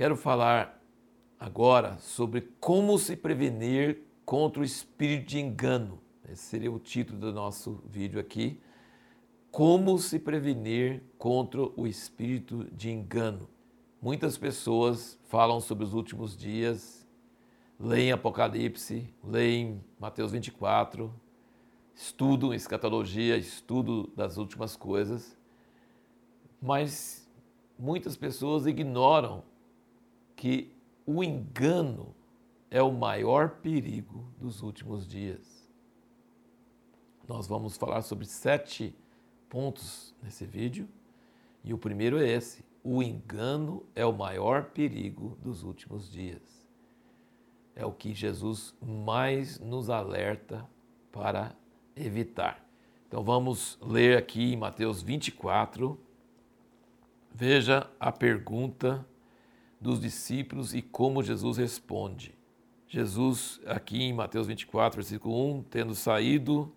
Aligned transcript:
Quero 0.00 0.16
falar 0.16 0.82
agora 1.38 1.98
sobre 1.98 2.40
como 2.58 2.98
se 2.98 3.14
prevenir 3.14 4.00
contra 4.24 4.62
o 4.62 4.64
espírito 4.64 5.28
de 5.28 5.38
engano. 5.38 6.00
Esse 6.26 6.44
seria 6.44 6.72
o 6.72 6.78
título 6.78 7.18
do 7.18 7.30
nosso 7.34 7.82
vídeo 7.84 8.18
aqui. 8.18 8.58
Como 9.50 9.98
se 9.98 10.18
prevenir 10.18 11.02
contra 11.18 11.60
o 11.60 11.86
espírito 11.86 12.64
de 12.72 12.90
engano. 12.90 13.46
Muitas 14.00 14.38
pessoas 14.38 15.18
falam 15.28 15.60
sobre 15.60 15.84
os 15.84 15.92
últimos 15.92 16.34
dias, 16.34 17.06
leem 17.78 18.10
Apocalipse, 18.10 19.06
leem 19.22 19.84
Mateus 19.98 20.32
24, 20.32 21.14
estudam 21.94 22.54
escatologia, 22.54 23.36
estudo 23.36 24.10
das 24.16 24.38
últimas 24.38 24.76
coisas, 24.76 25.36
mas 26.58 27.30
muitas 27.78 28.16
pessoas 28.16 28.66
ignoram 28.66 29.49
que 30.40 30.72
o 31.04 31.22
engano 31.22 32.14
é 32.70 32.82
o 32.82 32.90
maior 32.90 33.56
perigo 33.56 34.24
dos 34.40 34.62
últimos 34.62 35.06
dias. 35.06 35.68
Nós 37.28 37.46
vamos 37.46 37.76
falar 37.76 38.00
sobre 38.00 38.24
sete 38.24 38.96
pontos 39.50 40.14
nesse 40.22 40.46
vídeo 40.46 40.88
e 41.62 41.74
o 41.74 41.78
primeiro 41.78 42.18
é 42.18 42.26
esse: 42.26 42.64
o 42.82 43.02
engano 43.02 43.84
é 43.94 44.06
o 44.06 44.14
maior 44.14 44.70
perigo 44.70 45.36
dos 45.42 45.62
últimos 45.62 46.10
dias. 46.10 46.66
É 47.76 47.84
o 47.84 47.92
que 47.92 48.14
Jesus 48.14 48.74
mais 48.80 49.60
nos 49.60 49.90
alerta 49.90 50.66
para 51.12 51.54
evitar. 51.94 52.66
Então 53.06 53.22
vamos 53.22 53.78
ler 53.82 54.16
aqui 54.16 54.54
em 54.54 54.56
Mateus 54.56 55.02
24. 55.02 56.00
Veja 57.30 57.90
a 58.00 58.10
pergunta 58.10 59.06
dos 59.80 60.00
discípulos 60.00 60.74
e 60.74 60.82
como 60.82 61.22
Jesus 61.22 61.56
responde. 61.56 62.34
Jesus, 62.86 63.60
aqui 63.66 64.02
em 64.02 64.12
Mateus 64.12 64.46
24, 64.46 64.96
versículo 64.96 65.58
1, 65.58 65.62
tendo 65.62 65.94
saído 65.94 66.72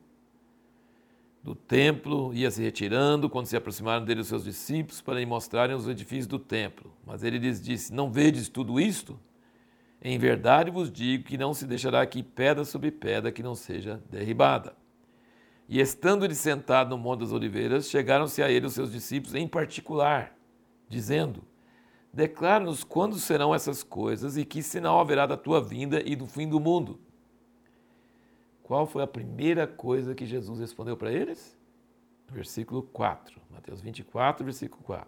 do 1.41 1.53
templo, 1.53 2.33
ia 2.33 2.49
se 2.49 2.61
retirando, 2.61 3.29
quando 3.29 3.47
se 3.47 3.57
aproximaram 3.57 4.05
dele 4.05 4.21
os 4.21 4.27
seus 4.27 4.45
discípulos 4.45 5.01
para 5.01 5.19
lhe 5.19 5.25
mostrarem 5.25 5.75
os 5.75 5.87
edifícios 5.87 6.27
do 6.27 6.39
templo. 6.39 6.93
Mas 7.05 7.23
ele 7.23 7.37
lhes 7.37 7.61
disse: 7.61 7.91
Não 7.91 8.09
vedes 8.09 8.47
tudo 8.47 8.79
isto? 8.79 9.19
Em 10.01 10.17
verdade 10.17 10.71
vos 10.71 10.91
digo 10.91 11.23
que 11.23 11.38
não 11.38 11.53
se 11.53 11.65
deixará 11.65 12.01
aqui 12.01 12.21
pedra 12.21 12.63
sobre 12.63 12.91
pedra 12.91 13.31
que 13.31 13.43
não 13.43 13.55
seja 13.55 14.01
derribada. 14.09 14.75
E 15.67 15.79
estando 15.79 16.23
ele 16.23 16.35
sentado 16.35 16.91
no 16.91 16.97
Monte 16.97 17.21
das 17.21 17.31
Oliveiras, 17.31 17.89
chegaram-se 17.89 18.43
a 18.43 18.51
ele 18.51 18.65
os 18.65 18.73
seus 18.73 18.91
discípulos 18.91 19.33
em 19.33 19.47
particular, 19.47 20.38
dizendo: 20.88 21.43
Declara-nos 22.14 22.83
quando 22.83 23.17
serão 23.17 23.56
essas 23.56 23.81
coisas 23.81 24.38
e 24.38 24.45
que 24.45 24.61
sinal 24.61 25.00
haverá 25.00 25.25
da 25.25 25.36
tua 25.36 25.59
vinda 25.59 26.00
e 26.06 26.16
do 26.16 26.28
fim 26.28 26.47
do 26.47 26.59
mundo. 26.59 27.00
Qual 28.61 28.86
foi 28.86 29.02
a 29.02 29.08
primeira 29.08 29.66
coisa 29.66 30.14
que 30.14 30.28
Jesus 30.28 30.59
respondeu 30.59 30.95
para 30.95 31.11
eles? 31.11 31.58
Versículo 32.30 32.84
4, 32.84 33.41
Mateus 33.50 33.81
24, 33.81 34.45
versículo 34.45 34.84
4. 34.84 35.08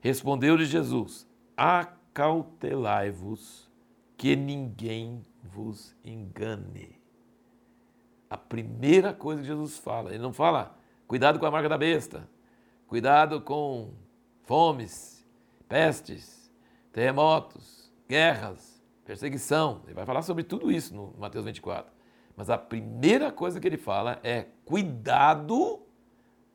Respondeu-lhe 0.00 0.66
Jesus: 0.66 1.26
Acautelai-vos 1.56 3.70
que 4.16 4.36
ninguém 4.36 5.24
vos 5.42 5.96
engane. 6.04 7.00
A 8.28 8.36
primeira 8.36 9.14
coisa 9.14 9.40
que 9.40 9.48
Jesus 9.48 9.78
fala, 9.78 10.10
ele 10.10 10.22
não 10.22 10.32
fala, 10.32 10.76
cuidado 11.08 11.38
com 11.38 11.46
a 11.46 11.50
marca 11.50 11.68
da 11.68 11.78
besta, 11.78 12.28
cuidado 12.86 13.40
com 13.40 13.92
fomes, 14.44 15.19
pestes, 15.70 16.50
terremotos, 16.92 17.92
guerras, 18.08 18.82
perseguição. 19.04 19.82
Ele 19.84 19.94
vai 19.94 20.04
falar 20.04 20.22
sobre 20.22 20.42
tudo 20.42 20.70
isso 20.70 20.92
no 20.92 21.14
Mateus 21.16 21.44
24. 21.44 21.92
Mas 22.36 22.50
a 22.50 22.58
primeira 22.58 23.30
coisa 23.30 23.60
que 23.60 23.68
ele 23.68 23.76
fala 23.76 24.18
é 24.24 24.48
cuidado 24.64 25.80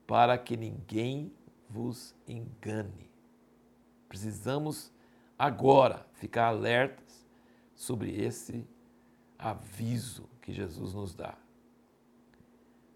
para 0.05 0.37
que 0.37 0.57
ninguém 0.57 1.31
vos 1.69 2.13
engane. 2.27 3.09
Precisamos 4.09 4.91
agora 5.39 6.05
ficar 6.15 6.47
alertas 6.47 7.25
sobre 7.73 8.21
esse 8.21 8.67
aviso 9.39 10.29
que 10.41 10.51
Jesus 10.51 10.93
nos 10.93 11.15
dá. 11.15 11.35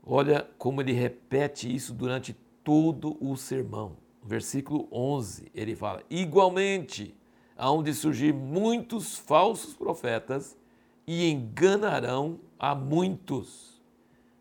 Olha 0.04 0.50
como 0.58 0.82
ele 0.82 0.92
repete 0.92 1.74
isso 1.74 1.94
durante 1.94 2.34
todo 2.62 3.18
o 3.24 3.38
sermão 3.38 4.09
versículo 4.24 4.88
11, 4.92 5.52
ele 5.54 5.76
fala: 5.76 6.04
Igualmente, 6.10 7.16
hão 7.58 7.84
de 7.84 7.94
surgir 7.94 8.34
muitos 8.34 9.18
falsos 9.18 9.74
profetas 9.74 10.58
e 11.06 11.30
enganarão 11.30 12.40
a 12.58 12.74
muitos. 12.74 13.82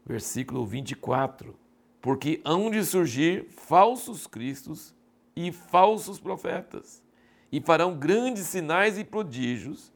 Versículo 0.05 0.65
24: 0.67 1.55
Porque 2.01 2.41
hão 2.45 2.71
de 2.71 2.85
surgir 2.85 3.47
falsos 3.51 4.27
cristos 4.27 4.95
e 5.35 5.53
falsos 5.53 6.19
profetas, 6.19 7.03
e 7.51 7.61
farão 7.61 7.97
grandes 7.97 8.47
sinais 8.47 8.99
e 8.99 9.05
prodígios, 9.05 9.93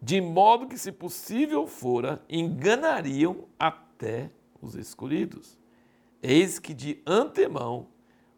de 0.00 0.20
modo 0.20 0.66
que, 0.66 0.78
se 0.78 0.92
possível 0.92 1.66
fora, 1.66 2.22
enganariam 2.28 3.44
até 3.58 4.30
os 4.60 4.74
escolhidos. 4.74 5.58
Eis 6.22 6.58
que 6.58 6.74
de 6.74 7.00
antemão 7.06 7.88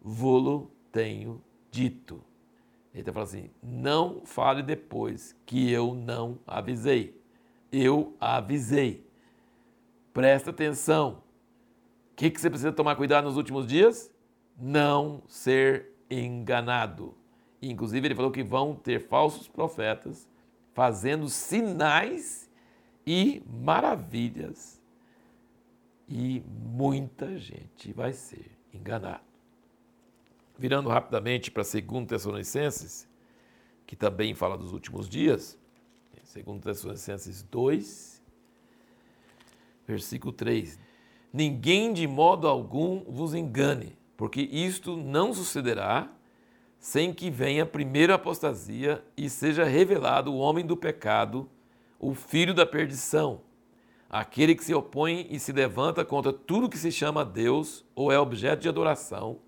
vou 0.01 0.69
tenho 0.91 1.41
dito. 1.71 2.23
Ele 2.93 3.01
está 3.01 3.13
falando 3.13 3.27
assim: 3.27 3.49
não 3.61 4.25
fale 4.25 4.63
depois 4.63 5.35
que 5.45 5.71
eu 5.71 5.93
não 5.93 6.39
avisei. 6.45 7.19
Eu 7.71 8.15
avisei. 8.19 9.05
Presta 10.13 10.49
atenção. 10.49 11.23
O 12.11 12.15
que, 12.15 12.29
que 12.29 12.41
você 12.41 12.49
precisa 12.49 12.71
tomar 12.71 12.95
cuidado 12.95 13.25
nos 13.25 13.37
últimos 13.37 13.65
dias? 13.67 14.11
Não 14.57 15.23
ser 15.27 15.93
enganado. 16.09 17.15
Inclusive, 17.61 18.07
ele 18.07 18.15
falou 18.15 18.31
que 18.31 18.43
vão 18.43 18.75
ter 18.75 19.07
falsos 19.07 19.47
profetas 19.47 20.27
fazendo 20.73 21.29
sinais 21.29 22.49
e 23.05 23.43
maravilhas. 23.47 24.81
E 26.07 26.41
muita 26.47 27.37
gente 27.37 27.93
vai 27.93 28.13
ser 28.13 28.51
enganada. 28.73 29.28
Virando 30.59 30.89
rapidamente 30.89 31.49
para 31.49 31.63
2 31.63 32.05
Tessalonicenses, 32.05 33.07
que 33.87 33.95
também 33.95 34.35
fala 34.35 34.57
dos 34.57 34.73
últimos 34.73 35.07
dias, 35.07 35.57
2 36.35 36.59
Tessalonicenses 36.61 37.41
2, 37.43 38.21
versículo 39.87 40.33
3. 40.33 40.77
Ninguém 41.31 41.93
de 41.93 42.05
modo 42.05 42.45
algum 42.45 43.05
vos 43.05 43.33
engane, 43.33 43.97
porque 44.17 44.41
isto 44.41 44.97
não 44.97 45.33
sucederá 45.33 46.11
sem 46.77 47.13
que 47.13 47.31
venha 47.31 47.63
a 48.11 48.15
apostasia 48.15 49.01
e 49.15 49.29
seja 49.29 49.63
revelado 49.63 50.33
o 50.33 50.39
homem 50.39 50.65
do 50.65 50.75
pecado, 50.75 51.49
o 51.97 52.13
filho 52.13 52.53
da 52.53 52.65
perdição, 52.65 53.39
aquele 54.09 54.53
que 54.55 54.65
se 54.65 54.73
opõe 54.73 55.25
e 55.29 55.39
se 55.39 55.53
levanta 55.53 56.03
contra 56.03 56.33
tudo 56.33 56.67
que 56.67 56.77
se 56.77 56.91
chama 56.91 57.23
Deus 57.23 57.85
ou 57.95 58.11
é 58.11 58.19
objeto 58.19 58.61
de 58.61 58.67
adoração 58.67 59.39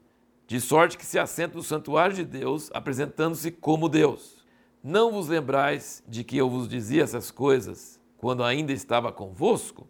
de 0.52 0.60
sorte 0.60 0.98
que 0.98 1.06
se 1.06 1.18
assenta 1.18 1.56
no 1.56 1.64
santuário 1.64 2.14
de 2.14 2.26
Deus, 2.26 2.70
apresentando-se 2.74 3.52
como 3.52 3.88
Deus. 3.88 4.46
Não 4.84 5.10
vos 5.10 5.30
lembrais 5.30 6.04
de 6.06 6.26
que 6.26 6.36
eu 6.36 6.50
vos 6.50 6.68
dizia 6.68 7.04
essas 7.04 7.32
coisas 7.32 8.02
quando 8.18 8.44
ainda 8.44 8.74
estava 8.74 9.14
convosco? 9.14 9.88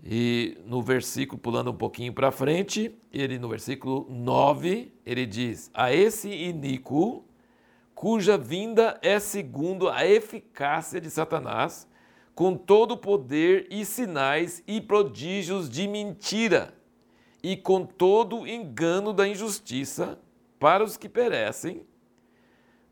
E 0.00 0.56
no 0.64 0.80
versículo, 0.80 1.36
pulando 1.36 1.72
um 1.72 1.76
pouquinho 1.76 2.12
para 2.12 2.30
frente, 2.30 2.96
ele 3.12 3.40
no 3.40 3.48
versículo 3.48 4.06
9, 4.08 4.92
ele 5.04 5.26
diz: 5.26 5.68
A 5.74 5.92
esse 5.92 6.30
iníquo, 6.30 7.24
cuja 7.92 8.38
vinda 8.38 9.00
é 9.02 9.18
segundo 9.18 9.88
a 9.88 10.06
eficácia 10.06 11.00
de 11.00 11.10
Satanás, 11.10 11.88
com 12.36 12.56
todo 12.56 12.92
o 12.92 12.96
poder 12.96 13.66
e 13.68 13.84
sinais 13.84 14.62
e 14.64 14.80
prodígios 14.80 15.68
de 15.68 15.88
mentira 15.88 16.77
e 17.42 17.56
com 17.56 17.84
todo 17.84 18.46
engano 18.46 19.12
da 19.12 19.26
injustiça 19.26 20.18
para 20.58 20.82
os 20.82 20.96
que 20.96 21.08
perecem, 21.08 21.86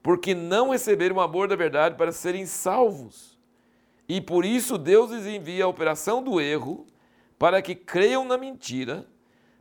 porque 0.02 0.34
não 0.34 0.70
receberam 0.70 1.16
o 1.16 1.20
amor 1.20 1.48
da 1.48 1.56
verdade 1.56 1.96
para 1.96 2.12
serem 2.12 2.46
salvos. 2.46 3.36
E 4.08 4.20
por 4.20 4.44
isso 4.44 4.78
Deus 4.78 5.10
lhes 5.10 5.26
envia 5.26 5.64
a 5.64 5.68
operação 5.68 6.22
do 6.22 6.40
erro, 6.40 6.86
para 7.38 7.60
que 7.60 7.74
creiam 7.74 8.24
na 8.24 8.38
mentira, 8.38 9.06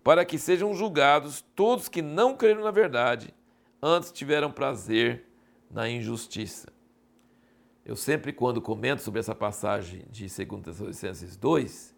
para 0.03 0.23
que 0.23 0.37
sejam 0.37 0.73
julgados 0.73 1.43
todos 1.55 1.89
que 1.89 2.01
não 2.01 2.37
creram 2.37 2.63
na 2.63 2.71
verdade, 2.71 3.33
antes 3.81 4.11
tiveram 4.11 4.51
prazer 4.51 5.25
na 5.69 5.89
injustiça. 5.89 6.71
Eu 7.83 7.95
sempre, 7.95 8.31
quando 8.31 8.61
comento 8.61 9.01
sobre 9.01 9.19
essa 9.19 9.35
passagem 9.35 10.05
de 10.09 10.23
2 10.23 10.63
Tessalonicenses 10.63 11.35
2, 11.35 11.95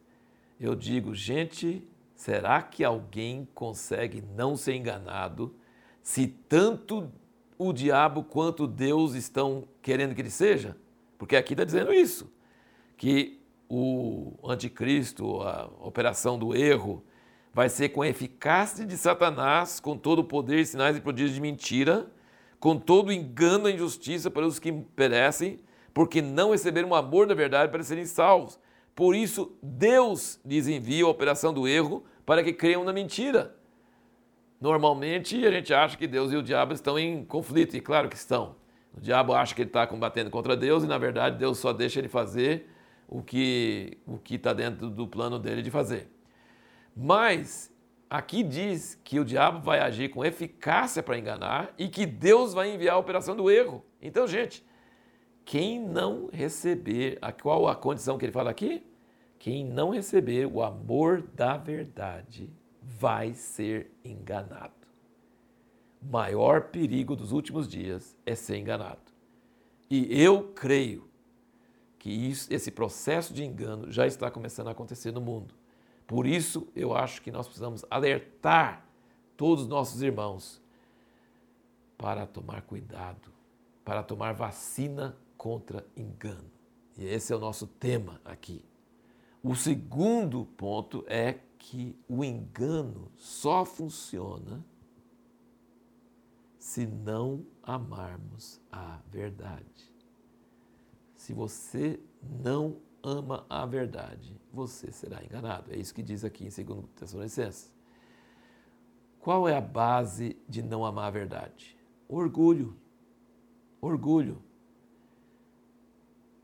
eu 0.59 0.73
digo, 0.73 1.13
gente, 1.13 1.87
Será 2.17 2.63
que 2.63 2.83
alguém 2.83 3.47
consegue 3.53 4.23
não 4.35 4.57
ser 4.57 4.73
enganado 4.73 5.55
se 6.01 6.25
tanto 6.25 7.11
o 7.59 7.71
diabo 7.71 8.23
quanto 8.23 8.65
Deus 8.65 9.13
estão 9.13 9.67
querendo 9.83 10.15
que 10.15 10.21
ele 10.21 10.31
seja? 10.31 10.75
Porque 11.15 11.35
aqui 11.35 11.53
está 11.53 11.63
dizendo 11.63 11.93
isso, 11.93 12.27
que 12.97 13.39
o 13.69 14.33
anticristo, 14.43 15.43
a 15.43 15.69
operação 15.79 16.39
do 16.39 16.55
erro, 16.55 17.03
vai 17.53 17.69
ser 17.69 17.89
com 17.89 18.01
a 18.01 18.07
eficácia 18.07 18.83
de 18.83 18.97
Satanás, 18.97 19.79
com 19.79 19.95
todo 19.95 20.19
o 20.19 20.23
poder, 20.23 20.65
sinais 20.65 20.97
e 20.97 21.01
prodígios 21.01 21.35
de 21.35 21.41
mentira, 21.41 22.07
com 22.59 22.79
todo 22.79 23.09
o 23.09 23.13
engano 23.13 23.69
e 23.69 23.75
injustiça 23.75 24.31
para 24.31 24.45
os 24.45 24.57
que 24.57 24.71
perecem, 24.71 25.59
porque 25.93 26.19
não 26.19 26.49
receberam 26.49 26.89
o 26.89 26.95
amor 26.95 27.27
da 27.27 27.35
verdade 27.35 27.71
para 27.71 27.83
serem 27.83 28.05
salvos. 28.07 28.59
Por 28.97 29.15
isso, 29.15 29.55
Deus 29.61 30.39
lhes 30.43 30.67
envia 30.67 31.05
a 31.05 31.07
operação 31.07 31.53
do 31.53 31.67
erro 31.67 32.03
para 32.25 32.43
que 32.43 32.51
creiam 32.51 32.83
na 32.83 32.91
mentira. 32.91 33.55
Normalmente 34.59 35.45
a 35.45 35.51
gente 35.51 35.71
acha 35.71 35.95
que 35.95 36.07
Deus 36.07 36.31
e 36.31 36.35
o 36.35 36.41
diabo 36.41 36.73
estão 36.73 36.97
em 36.97 37.23
conflito, 37.23 37.77
e 37.77 37.79
claro 37.79 38.09
que 38.09 38.15
estão. 38.15 38.55
O 38.91 38.99
diabo 38.99 39.35
acha 39.35 39.53
que 39.53 39.61
ele 39.61 39.69
está 39.69 39.85
combatendo 39.85 40.31
contra 40.31 40.57
Deus 40.57 40.83
e 40.83 40.87
na 40.87 40.97
verdade 40.97 41.37
Deus 41.37 41.59
só 41.59 41.71
deixa 41.71 41.99
ele 41.99 42.09
fazer 42.09 42.71
o 43.07 43.21
que 43.21 43.99
o 44.07 44.19
está 44.31 44.51
dentro 44.51 44.89
do 44.89 45.07
plano 45.07 45.37
dele 45.37 45.61
de 45.61 45.69
fazer. 45.69 46.09
Mas 46.95 47.71
aqui 48.09 48.41
diz 48.41 48.99
que 49.03 49.19
o 49.19 49.25
diabo 49.25 49.59
vai 49.59 49.79
agir 49.79 50.09
com 50.09 50.25
eficácia 50.25 51.03
para 51.03 51.19
enganar 51.19 51.71
e 51.77 51.87
que 51.87 52.07
Deus 52.07 52.51
vai 52.51 52.73
enviar 52.73 52.95
a 52.95 52.99
operação 52.99 53.35
do 53.35 53.51
erro. 53.51 53.85
Então, 54.01 54.25
gente, 54.25 54.65
quem 55.45 55.79
não 55.79 56.31
receber, 56.33 57.19
a 57.21 57.31
qual 57.31 57.67
a 57.67 57.75
condição 57.75 58.17
que 58.17 58.25
ele 58.25 58.31
fala 58.31 58.49
aqui? 58.49 58.86
Quem 59.39 59.65
não 59.65 59.91
receber 59.91 60.45
o 60.45 60.61
amor 60.63 61.21
da 61.21 61.57
verdade 61.57 62.49
vai 62.81 63.33
ser 63.33 63.91
enganado. 64.03 64.73
O 66.01 66.05
maior 66.05 66.69
perigo 66.69 67.15
dos 67.15 67.31
últimos 67.31 67.67
dias 67.67 68.17
é 68.25 68.35
ser 68.35 68.57
enganado. 68.57 69.11
E 69.89 70.21
eu 70.21 70.51
creio 70.53 71.07
que 71.97 72.09
isso, 72.09 72.53
esse 72.53 72.71
processo 72.71 73.33
de 73.33 73.43
engano 73.43 73.91
já 73.91 74.05
está 74.05 74.29
começando 74.29 74.67
a 74.67 74.71
acontecer 74.71 75.11
no 75.11 75.21
mundo. 75.21 75.55
Por 76.05 76.25
isso, 76.25 76.67
eu 76.75 76.95
acho 76.95 77.21
que 77.21 77.31
nós 77.31 77.47
precisamos 77.47 77.83
alertar 77.89 78.85
todos 79.35 79.63
os 79.63 79.69
nossos 79.69 80.01
irmãos 80.01 80.61
para 81.97 82.25
tomar 82.25 82.61
cuidado, 82.61 83.31
para 83.83 84.03
tomar 84.03 84.33
vacina 84.33 85.17
contra 85.37 85.85
engano. 85.95 86.49
E 86.97 87.05
esse 87.05 87.33
é 87.33 87.35
o 87.35 87.39
nosso 87.39 87.67
tema 87.67 88.21
aqui. 88.23 88.63
O 89.43 89.55
segundo 89.55 90.45
ponto 90.45 91.03
é 91.07 91.39
que 91.57 91.95
o 92.07 92.23
engano 92.23 93.11
só 93.17 93.63
funciona 93.65 94.63
se 96.57 96.85
não 96.85 97.45
amarmos 97.63 98.59
a 98.71 98.99
verdade. 99.09 99.93
Se 101.15 101.33
você 101.33 101.99
não 102.21 102.77
ama 103.01 103.45
a 103.49 103.65
verdade, 103.65 104.39
você 104.51 104.91
será 104.91 105.23
enganado. 105.23 105.71
É 105.71 105.77
isso 105.77 105.93
que 105.93 106.03
diz 106.03 106.23
aqui 106.23 106.45
em 106.45 106.65
2 106.65 106.85
Tessalonicenses. 106.95 107.73
Qual 109.19 109.47
é 109.47 109.55
a 109.55 109.61
base 109.61 110.37
de 110.47 110.61
não 110.61 110.85
amar 110.85 111.07
a 111.07 111.11
verdade? 111.11 111.77
Orgulho. 112.07 112.75
Orgulho. 113.81 114.41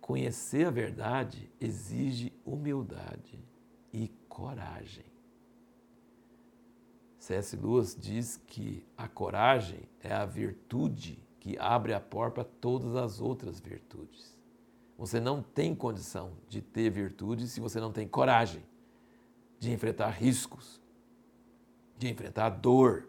Conhecer 0.04 0.68
a 0.68 0.70
verdade 0.70 1.50
exige 1.62 2.34
humildade 2.46 3.42
e 3.94 4.10
coragem. 4.28 5.06
C.S. 7.18 7.56
Lewis 7.56 7.96
diz 7.98 8.36
que 8.36 8.86
a 8.98 9.08
coragem 9.08 9.88
é 10.02 10.12
a 10.12 10.26
virtude 10.26 11.26
que 11.40 11.58
abre 11.58 11.94
a 11.94 12.02
porta 12.02 12.42
a 12.42 12.44
todas 12.44 12.98
as 12.98 13.22
outras 13.22 13.62
virtudes. 13.62 14.38
Você 14.98 15.22
não 15.22 15.42
tem 15.42 15.74
condição 15.74 16.34
de 16.50 16.62
ter 16.62 16.90
virtude 16.90 17.48
se 17.48 17.62
você 17.62 17.80
não 17.80 17.94
tem 17.94 18.06
coragem 18.06 18.62
de 19.58 19.72
enfrentar 19.72 20.10
riscos, 20.10 20.82
de 21.98 22.10
enfrentar 22.10 22.50
dor, 22.50 23.08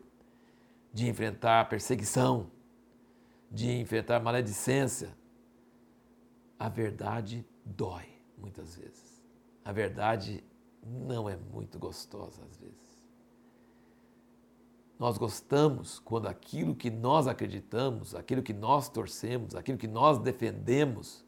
de 0.93 1.08
enfrentar 1.08 1.69
perseguição, 1.69 2.52
de 3.50 3.81
enfrentar 3.81 4.20
maledicência, 4.20 5.24
a 6.59 6.69
verdade 6.69 7.47
dói 7.65 8.06
muitas 8.37 8.77
vezes. 8.77 9.23
A 9.65 9.73
verdade 9.73 10.45
não 10.83 11.29
é 11.29 11.37
muito 11.37 11.79
gostosa 11.79 12.43
às 12.45 12.56
vezes. 12.56 13.05
Nós 14.99 15.19
gostamos 15.19 15.99
quando 15.99 16.29
aquilo 16.29 16.75
que 16.75 16.91
nós 16.91 17.27
acreditamos, 17.27 18.15
aquilo 18.15 18.43
que 18.43 18.53
nós 18.53 18.89
torcemos, 18.89 19.55
aquilo 19.55 19.77
que 19.77 19.89
nós 19.89 20.19
defendemos, 20.19 21.25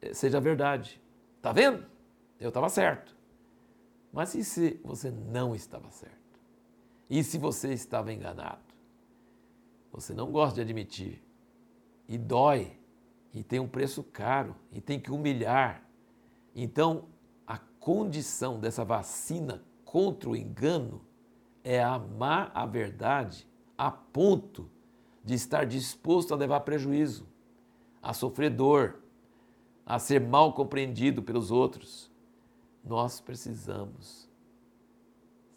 eh, 0.00 0.14
seja 0.14 0.40
verdade. 0.40 1.02
Tá 1.42 1.52
vendo? 1.52 1.84
Eu 2.38 2.48
estava 2.48 2.68
certo. 2.68 3.16
Mas 4.12 4.34
e 4.34 4.44
se 4.44 4.80
você 4.84 5.10
não 5.10 5.54
estava 5.54 5.90
certo? 5.90 6.40
E 7.10 7.24
se 7.24 7.36
você 7.36 7.72
estava 7.72 8.12
enganado? 8.12 8.62
Você 9.90 10.14
não 10.14 10.30
gosta 10.30 10.56
de 10.56 10.60
admitir. 10.60 11.22
E 12.06 12.16
dói 12.16 12.77
e 13.32 13.42
tem 13.42 13.60
um 13.60 13.68
preço 13.68 14.02
caro 14.02 14.54
e 14.72 14.80
tem 14.80 14.98
que 14.98 15.10
humilhar. 15.10 15.82
Então, 16.54 17.06
a 17.46 17.58
condição 17.58 18.58
dessa 18.58 18.84
vacina 18.84 19.62
contra 19.84 20.30
o 20.30 20.36
engano 20.36 21.00
é 21.62 21.82
amar 21.82 22.50
a 22.54 22.66
verdade 22.66 23.46
a 23.76 23.90
ponto 23.90 24.70
de 25.24 25.34
estar 25.34 25.64
disposto 25.64 26.32
a 26.32 26.36
levar 26.36 26.60
prejuízo, 26.60 27.26
a 28.02 28.12
sofrer 28.12 28.50
dor, 28.50 29.02
a 29.84 29.98
ser 29.98 30.20
mal 30.20 30.52
compreendido 30.52 31.22
pelos 31.22 31.50
outros. 31.50 32.10
Nós 32.84 33.20
precisamos 33.20 34.28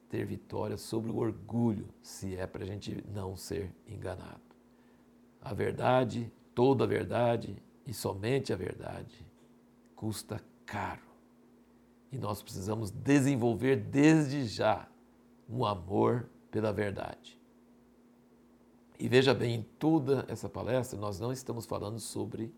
ter 0.10 0.26
vitória 0.26 0.78
sobre 0.78 1.10
o 1.10 1.18
orgulho, 1.18 1.88
se 2.02 2.36
é 2.36 2.46
para 2.46 2.64
a 2.64 2.68
gente 2.68 3.02
não 3.14 3.36
ser 3.38 3.74
enganado. 3.88 4.42
A 5.42 5.54
verdade 5.54 6.32
toda 6.54 6.84
a 6.84 6.88
verdade 6.88 7.62
e 7.86 7.94
somente 7.94 8.54
a 8.54 8.56
verdade 8.56 9.26
custa 9.96 10.42
caro. 10.66 11.02
E 12.12 12.18
nós 12.18 12.42
precisamos 12.42 12.92
desenvolver 12.92 13.78
desde 13.78 14.46
já 14.46 14.88
um 15.48 15.66
amor 15.66 16.30
pela 16.50 16.74
verdade. 16.74 17.40
E 19.00 19.08
veja 19.08 19.34
bem, 19.34 19.56
em 19.56 19.64
toda 19.80 20.26
essa 20.28 20.48
palestra, 20.48 21.00
nós 21.00 21.20
não 21.20 21.32
estamos 21.32 21.66
falando 21.66 22.00
sobre 22.00 22.54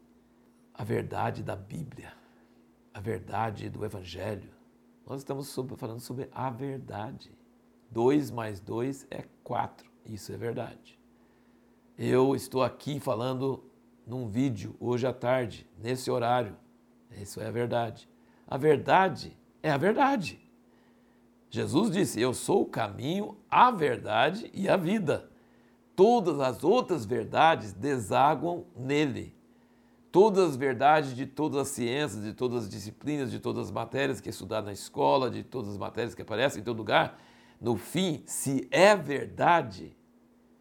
a 0.74 0.84
verdade 0.84 1.44
da 1.44 1.56
Bíblia, 1.56 2.14
a 2.94 3.00
verdade 3.00 3.70
do 3.70 3.86
Evangelho. 3.86 4.52
Nós 5.06 5.20
estamos 5.20 5.48
sobre, 5.48 5.76
falando 5.76 6.00
sobre 6.00 6.30
a 6.32 6.50
verdade. 6.50 7.32
Dois 7.90 8.32
mais 8.32 8.60
dois 8.60 9.06
é 9.12 9.24
quatro. 9.44 9.90
Isso 10.06 10.32
é 10.32 10.38
verdade. 10.38 11.00
Eu 11.98 12.36
estou 12.36 12.64
aqui 12.64 13.00
falando 13.00 13.64
num 14.06 14.28
vídeo 14.28 14.76
hoje 14.80 15.08
à 15.08 15.14
tarde, 15.14 15.68
nesse 15.78 16.10
horário. 16.12 16.56
Isso 17.22 17.40
é 17.40 17.48
a 17.48 17.52
verdade. 17.52 18.10
A 18.48 18.58
verdade 18.58 19.38
é 19.62 19.72
a 19.72 19.78
verdade. 19.78 20.40
Jesus 21.50 21.92
disse: 21.92 22.20
Eu 22.20 22.34
sou 22.34 22.64
o 22.64 22.66
caminho, 22.66 23.38
a 23.50 23.72
verdade 23.72 24.50
e 24.54 24.68
a 24.68 24.76
vida. 24.76 25.30
Todas 25.96 26.40
as 26.40 26.64
outras 26.64 27.06
verdades 27.06 27.72
desaguam 27.72 28.66
nele. 28.76 29.36
Todas 30.12 30.52
as 30.52 30.56
verdades 30.56 31.16
de 31.16 31.26
todas 31.26 31.60
as 31.60 31.68
ciências, 31.70 32.24
de 32.24 32.34
todas 32.34 32.64
as 32.64 32.70
disciplinas, 32.70 33.32
de 33.32 33.40
todas 33.40 33.66
as 33.66 33.72
matérias 33.72 34.20
que 34.20 34.30
é 34.30 34.32
estudado 34.32 34.66
na 34.66 34.72
escola, 34.72 35.30
de 35.30 35.44
todas 35.44 35.72
as 35.72 35.78
matérias 35.78 36.14
que 36.14 36.22
aparecem 36.22 36.62
em 36.62 36.64
todo 36.64 36.78
lugar, 36.78 37.20
no 37.60 37.78
fim, 37.78 38.22
se 38.26 38.68
é 38.70 38.96
verdade, 38.96 39.96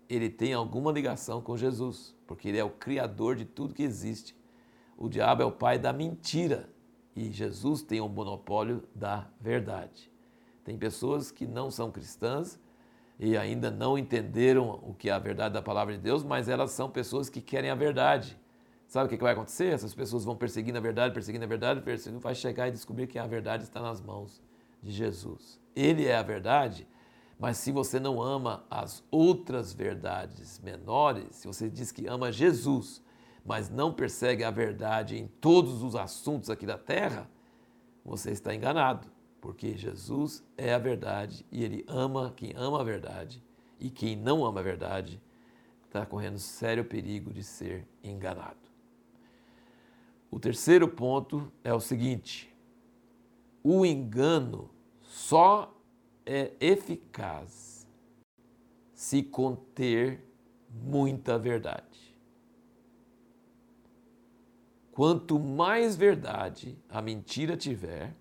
ele 0.08 0.28
tem 0.28 0.52
alguma 0.52 0.92
ligação 0.92 1.40
com 1.40 1.56
Jesus, 1.56 2.14
porque 2.26 2.48
ele 2.48 2.58
é 2.58 2.64
o 2.64 2.70
criador 2.70 3.36
de 3.36 3.44
tudo 3.44 3.74
que 3.74 3.82
existe. 3.82 4.36
O 4.96 5.08
diabo 5.08 5.42
é 5.42 5.44
o 5.44 5.52
pai 5.52 5.78
da 5.78 5.92
mentira 5.92 6.68
e 7.14 7.30
Jesus 7.30 7.82
tem 7.82 8.00
o 8.00 8.06
um 8.06 8.08
monopólio 8.08 8.82
da 8.94 9.26
verdade. 9.40 10.10
Tem 10.64 10.78
pessoas 10.78 11.30
que 11.30 11.46
não 11.46 11.70
são 11.70 11.90
cristãs 11.90 12.58
e 13.18 13.36
ainda 13.36 13.70
não 13.70 13.98
entenderam 13.98 14.80
o 14.82 14.94
que 14.94 15.08
é 15.08 15.12
a 15.12 15.18
verdade 15.18 15.54
da 15.54 15.62
palavra 15.62 15.94
de 15.94 16.00
Deus, 16.00 16.22
mas 16.22 16.48
elas 16.48 16.70
são 16.70 16.88
pessoas 16.90 17.28
que 17.28 17.40
querem 17.40 17.70
a 17.70 17.74
verdade. 17.74 18.38
Sabe 18.86 19.06
o 19.06 19.08
que 19.08 19.22
vai 19.22 19.32
acontecer? 19.32 19.72
Essas 19.72 19.94
pessoas 19.94 20.24
vão 20.24 20.36
perseguindo 20.36 20.76
a 20.76 20.80
verdade, 20.80 21.14
perseguindo 21.14 21.44
a 21.44 21.48
verdade, 21.48 21.80
perseguindo, 21.80 22.20
vai 22.20 22.34
chegar 22.34 22.68
e 22.68 22.70
descobrir 22.70 23.06
que 23.06 23.18
a 23.18 23.26
verdade 23.26 23.64
está 23.64 23.80
nas 23.80 24.00
mãos 24.00 24.42
de 24.82 24.92
Jesus. 24.92 25.58
Ele 25.74 26.06
é 26.06 26.16
a 26.16 26.22
verdade 26.22 26.86
mas 27.42 27.56
se 27.56 27.72
você 27.72 27.98
não 27.98 28.22
ama 28.22 28.64
as 28.70 29.02
outras 29.10 29.72
verdades 29.72 30.60
menores, 30.60 31.34
se 31.34 31.48
você 31.48 31.68
diz 31.68 31.90
que 31.90 32.06
ama 32.06 32.30
Jesus, 32.30 33.02
mas 33.44 33.68
não 33.68 33.92
persegue 33.92 34.44
a 34.44 34.50
verdade 34.52 35.18
em 35.18 35.26
todos 35.26 35.82
os 35.82 35.96
assuntos 35.96 36.48
aqui 36.48 36.64
da 36.64 36.78
terra, 36.78 37.28
você 38.04 38.30
está 38.30 38.54
enganado, 38.54 39.08
porque 39.40 39.76
Jesus 39.76 40.44
é 40.56 40.72
a 40.72 40.78
verdade 40.78 41.44
e 41.50 41.64
ele 41.64 41.84
ama 41.88 42.32
quem 42.36 42.52
ama 42.54 42.80
a 42.80 42.84
verdade, 42.84 43.42
e 43.80 43.90
quem 43.90 44.14
não 44.14 44.44
ama 44.44 44.60
a 44.60 44.62
verdade 44.62 45.20
está 45.84 46.06
correndo 46.06 46.38
sério 46.38 46.84
perigo 46.84 47.32
de 47.32 47.42
ser 47.42 47.88
enganado. 48.04 48.70
O 50.30 50.38
terceiro 50.38 50.86
ponto 50.86 51.50
é 51.64 51.74
o 51.74 51.80
seguinte: 51.80 52.54
o 53.64 53.84
engano 53.84 54.70
só 55.00 55.76
é 56.24 56.52
eficaz 56.60 57.86
se 58.94 59.22
conter 59.22 60.24
muita 60.70 61.38
verdade. 61.38 62.16
Quanto 64.92 65.38
mais 65.38 65.96
verdade 65.96 66.78
a 66.88 67.00
mentira 67.00 67.56
tiver, 67.56 68.14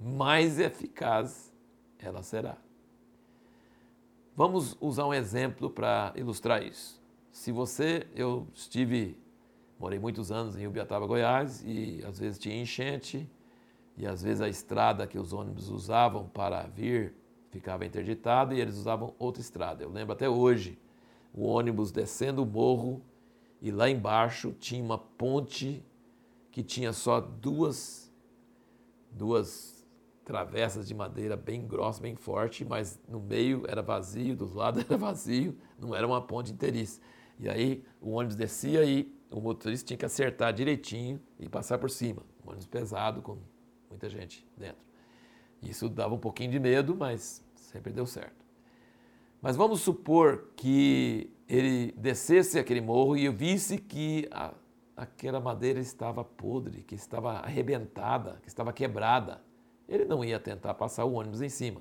mais 0.00 0.58
eficaz 0.58 1.52
ela 1.98 2.22
será. 2.22 2.56
Vamos 4.34 4.76
usar 4.80 5.04
um 5.06 5.12
exemplo 5.12 5.68
para 5.68 6.12
ilustrar 6.16 6.62
isso. 6.62 7.02
Se 7.32 7.52
você, 7.52 8.06
eu 8.14 8.46
estive, 8.54 9.20
morei 9.78 9.98
muitos 9.98 10.30
anos 10.30 10.56
em 10.56 10.66
Ubiataba, 10.66 11.06
Goiás, 11.06 11.62
e 11.66 12.02
às 12.06 12.18
vezes 12.18 12.38
tinha 12.38 12.60
enchente, 12.60 13.28
e 13.96 14.06
às 14.06 14.22
vezes 14.22 14.40
a 14.40 14.48
estrada 14.48 15.06
que 15.06 15.18
os 15.18 15.32
ônibus 15.32 15.68
usavam 15.68 16.28
para 16.28 16.62
vir 16.68 17.14
ficava 17.50 17.84
interditada 17.84 18.54
e 18.54 18.60
eles 18.60 18.76
usavam 18.76 19.14
outra 19.18 19.40
estrada. 19.40 19.82
Eu 19.82 19.90
lembro 19.90 20.12
até 20.12 20.28
hoje, 20.28 20.78
o 21.32 21.44
ônibus 21.44 21.90
descendo 21.90 22.42
o 22.42 22.46
morro 22.46 23.02
e 23.60 23.70
lá 23.70 23.88
embaixo 23.88 24.52
tinha 24.52 24.82
uma 24.82 24.98
ponte 24.98 25.84
que 26.50 26.62
tinha 26.62 26.92
só 26.92 27.20
duas, 27.20 28.12
duas 29.10 29.86
travessas 30.24 30.86
de 30.86 30.94
madeira 30.94 31.36
bem 31.36 31.66
grossa, 31.66 32.00
bem 32.00 32.14
forte, 32.14 32.64
mas 32.64 33.00
no 33.08 33.20
meio 33.20 33.64
era 33.66 33.82
vazio, 33.82 34.36
dos 34.36 34.54
lados 34.54 34.84
era 34.88 34.96
vazio, 34.96 35.56
não 35.78 35.94
era 35.94 36.06
uma 36.06 36.20
ponte 36.20 36.52
inteiriça. 36.52 37.00
E 37.38 37.48
aí 37.48 37.84
o 38.00 38.10
ônibus 38.10 38.36
descia 38.36 38.84
e 38.84 39.14
o 39.30 39.40
motorista 39.40 39.86
tinha 39.86 39.96
que 39.96 40.04
acertar 40.04 40.52
direitinho 40.52 41.20
e 41.38 41.48
passar 41.48 41.78
por 41.78 41.90
cima. 41.90 42.22
Um 42.44 42.48
ônibus 42.48 42.66
pesado, 42.66 43.22
com 43.22 43.38
muita 43.88 44.08
gente 44.08 44.46
dentro. 44.56 44.87
Isso 45.62 45.88
dava 45.88 46.14
um 46.14 46.18
pouquinho 46.18 46.50
de 46.50 46.58
medo, 46.58 46.96
mas 46.96 47.44
sempre 47.54 47.92
deu 47.92 48.06
certo. 48.06 48.44
Mas 49.40 49.56
vamos 49.56 49.80
supor 49.80 50.48
que 50.56 51.30
ele 51.48 51.92
descesse 51.92 52.58
aquele 52.58 52.80
morro 52.80 53.16
e 53.16 53.24
eu 53.24 53.32
visse 53.32 53.78
que 53.78 54.28
a, 54.30 54.52
aquela 54.96 55.40
madeira 55.40 55.80
estava 55.80 56.24
podre, 56.24 56.82
que 56.82 56.94
estava 56.94 57.34
arrebentada, 57.38 58.38
que 58.42 58.48
estava 58.48 58.72
quebrada 58.72 59.40
ele 59.88 60.04
não 60.04 60.22
ia 60.22 60.38
tentar 60.38 60.74
passar 60.74 61.04
o 61.06 61.14
ônibus 61.14 61.40
em 61.40 61.48
cima. 61.48 61.80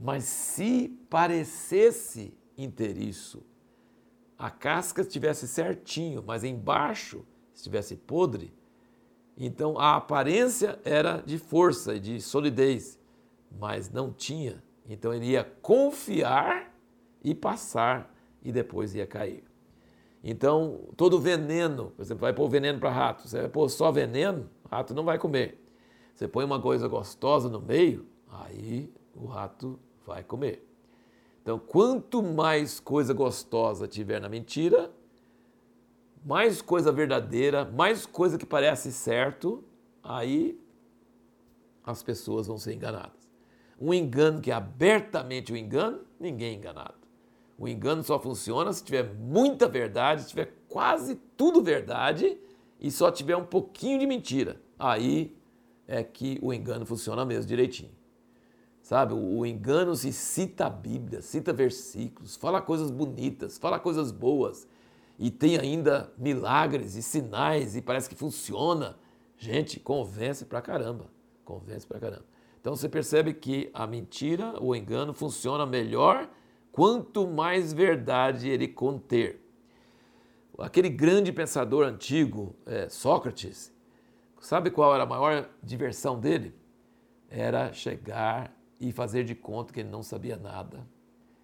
Mas 0.00 0.24
se 0.24 0.88
parecesse 1.10 2.34
inteiriço, 2.56 3.44
a 4.38 4.50
casca 4.50 5.02
estivesse 5.02 5.46
certinho, 5.46 6.24
mas 6.26 6.42
embaixo 6.42 7.24
estivesse 7.54 7.94
podre, 7.94 8.52
então 9.36 9.78
a 9.78 9.96
aparência 9.96 10.78
era 10.84 11.22
de 11.24 11.38
força 11.38 11.94
e 11.94 12.00
de 12.00 12.20
solidez, 12.20 12.98
mas 13.58 13.90
não 13.90 14.12
tinha. 14.12 14.62
Então 14.88 15.12
ele 15.12 15.26
ia 15.26 15.44
confiar 15.62 16.74
e 17.22 17.34
passar 17.34 18.12
e 18.42 18.52
depois 18.52 18.94
ia 18.94 19.06
cair. 19.06 19.44
Então, 20.24 20.80
todo 20.96 21.18
veneno, 21.18 21.92
por 21.96 22.02
exemplo, 22.02 22.20
vai 22.20 22.32
pôr 22.32 22.48
veneno 22.48 22.78
para 22.78 22.90
rato, 22.90 23.26
você 23.26 23.40
vai 23.40 23.48
pôr 23.48 23.68
só 23.68 23.90
veneno, 23.90 24.48
rato 24.70 24.94
não 24.94 25.04
vai 25.04 25.18
comer. 25.18 25.60
Você 26.14 26.28
põe 26.28 26.44
uma 26.44 26.60
coisa 26.60 26.86
gostosa 26.86 27.48
no 27.48 27.60
meio, 27.60 28.06
aí 28.30 28.92
o 29.14 29.26
rato 29.26 29.80
vai 30.06 30.22
comer. 30.22 30.68
Então, 31.42 31.58
quanto 31.58 32.22
mais 32.22 32.78
coisa 32.78 33.12
gostosa 33.12 33.88
tiver 33.88 34.20
na 34.20 34.28
mentira, 34.28 34.92
mais 36.24 36.62
coisa 36.62 36.92
verdadeira, 36.92 37.64
mais 37.64 38.06
coisa 38.06 38.38
que 38.38 38.46
parece 38.46 38.92
certo, 38.92 39.64
aí 40.02 40.58
as 41.84 42.02
pessoas 42.02 42.46
vão 42.46 42.58
ser 42.58 42.74
enganadas. 42.74 43.30
Um 43.80 43.92
engano 43.92 44.40
que 44.40 44.50
é 44.50 44.54
abertamente 44.54 45.50
o 45.50 45.54
um 45.54 45.58
engano, 45.58 46.00
ninguém 46.20 46.54
é 46.54 46.56
enganado. 46.56 46.94
O 47.58 47.66
engano 47.66 48.02
só 48.02 48.18
funciona 48.18 48.72
se 48.72 48.84
tiver 48.84 49.14
muita 49.14 49.68
verdade, 49.68 50.22
se 50.22 50.28
tiver 50.28 50.54
quase 50.68 51.16
tudo 51.36 51.62
verdade 51.62 52.38
e 52.80 52.90
só 52.90 53.10
tiver 53.10 53.36
um 53.36 53.44
pouquinho 53.44 53.98
de 53.98 54.06
mentira. 54.06 54.60
Aí 54.78 55.36
é 55.86 56.02
que 56.02 56.38
o 56.40 56.52
engano 56.52 56.86
funciona 56.86 57.24
mesmo 57.24 57.46
direitinho. 57.46 57.92
Sabe, 58.80 59.14
o 59.14 59.46
engano 59.46 59.94
se 59.94 60.12
cita 60.12 60.66
a 60.66 60.70
Bíblia, 60.70 61.22
cita 61.22 61.52
versículos, 61.52 62.34
fala 62.34 62.60
coisas 62.60 62.90
bonitas, 62.90 63.56
fala 63.56 63.78
coisas 63.78 64.10
boas 64.10 64.66
e 65.22 65.30
tem 65.30 65.56
ainda 65.56 66.12
milagres 66.18 66.96
e 66.96 67.02
sinais 67.02 67.76
e 67.76 67.80
parece 67.80 68.08
que 68.08 68.16
funciona. 68.16 68.98
Gente, 69.38 69.78
convence 69.78 70.44
pra 70.44 70.60
caramba, 70.60 71.06
convence 71.44 71.86
pra 71.86 72.00
caramba. 72.00 72.24
Então 72.60 72.74
você 72.74 72.88
percebe 72.88 73.32
que 73.32 73.70
a 73.72 73.86
mentira, 73.86 74.60
o 74.60 74.74
engano 74.74 75.14
funciona 75.14 75.64
melhor 75.64 76.28
quanto 76.72 77.28
mais 77.28 77.72
verdade 77.72 78.48
ele 78.48 78.66
conter. 78.66 79.40
Aquele 80.58 80.88
grande 80.88 81.32
pensador 81.32 81.86
antigo, 81.86 82.56
é, 82.66 82.88
Sócrates, 82.88 83.72
Sabe 84.40 84.72
qual 84.72 84.92
era 84.92 85.04
a 85.04 85.06
maior 85.06 85.48
diversão 85.62 86.18
dele? 86.18 86.52
Era 87.30 87.72
chegar 87.72 88.52
e 88.80 88.90
fazer 88.90 89.22
de 89.22 89.36
conta 89.36 89.72
que 89.72 89.78
ele 89.78 89.88
não 89.88 90.02
sabia 90.02 90.36
nada. 90.36 90.84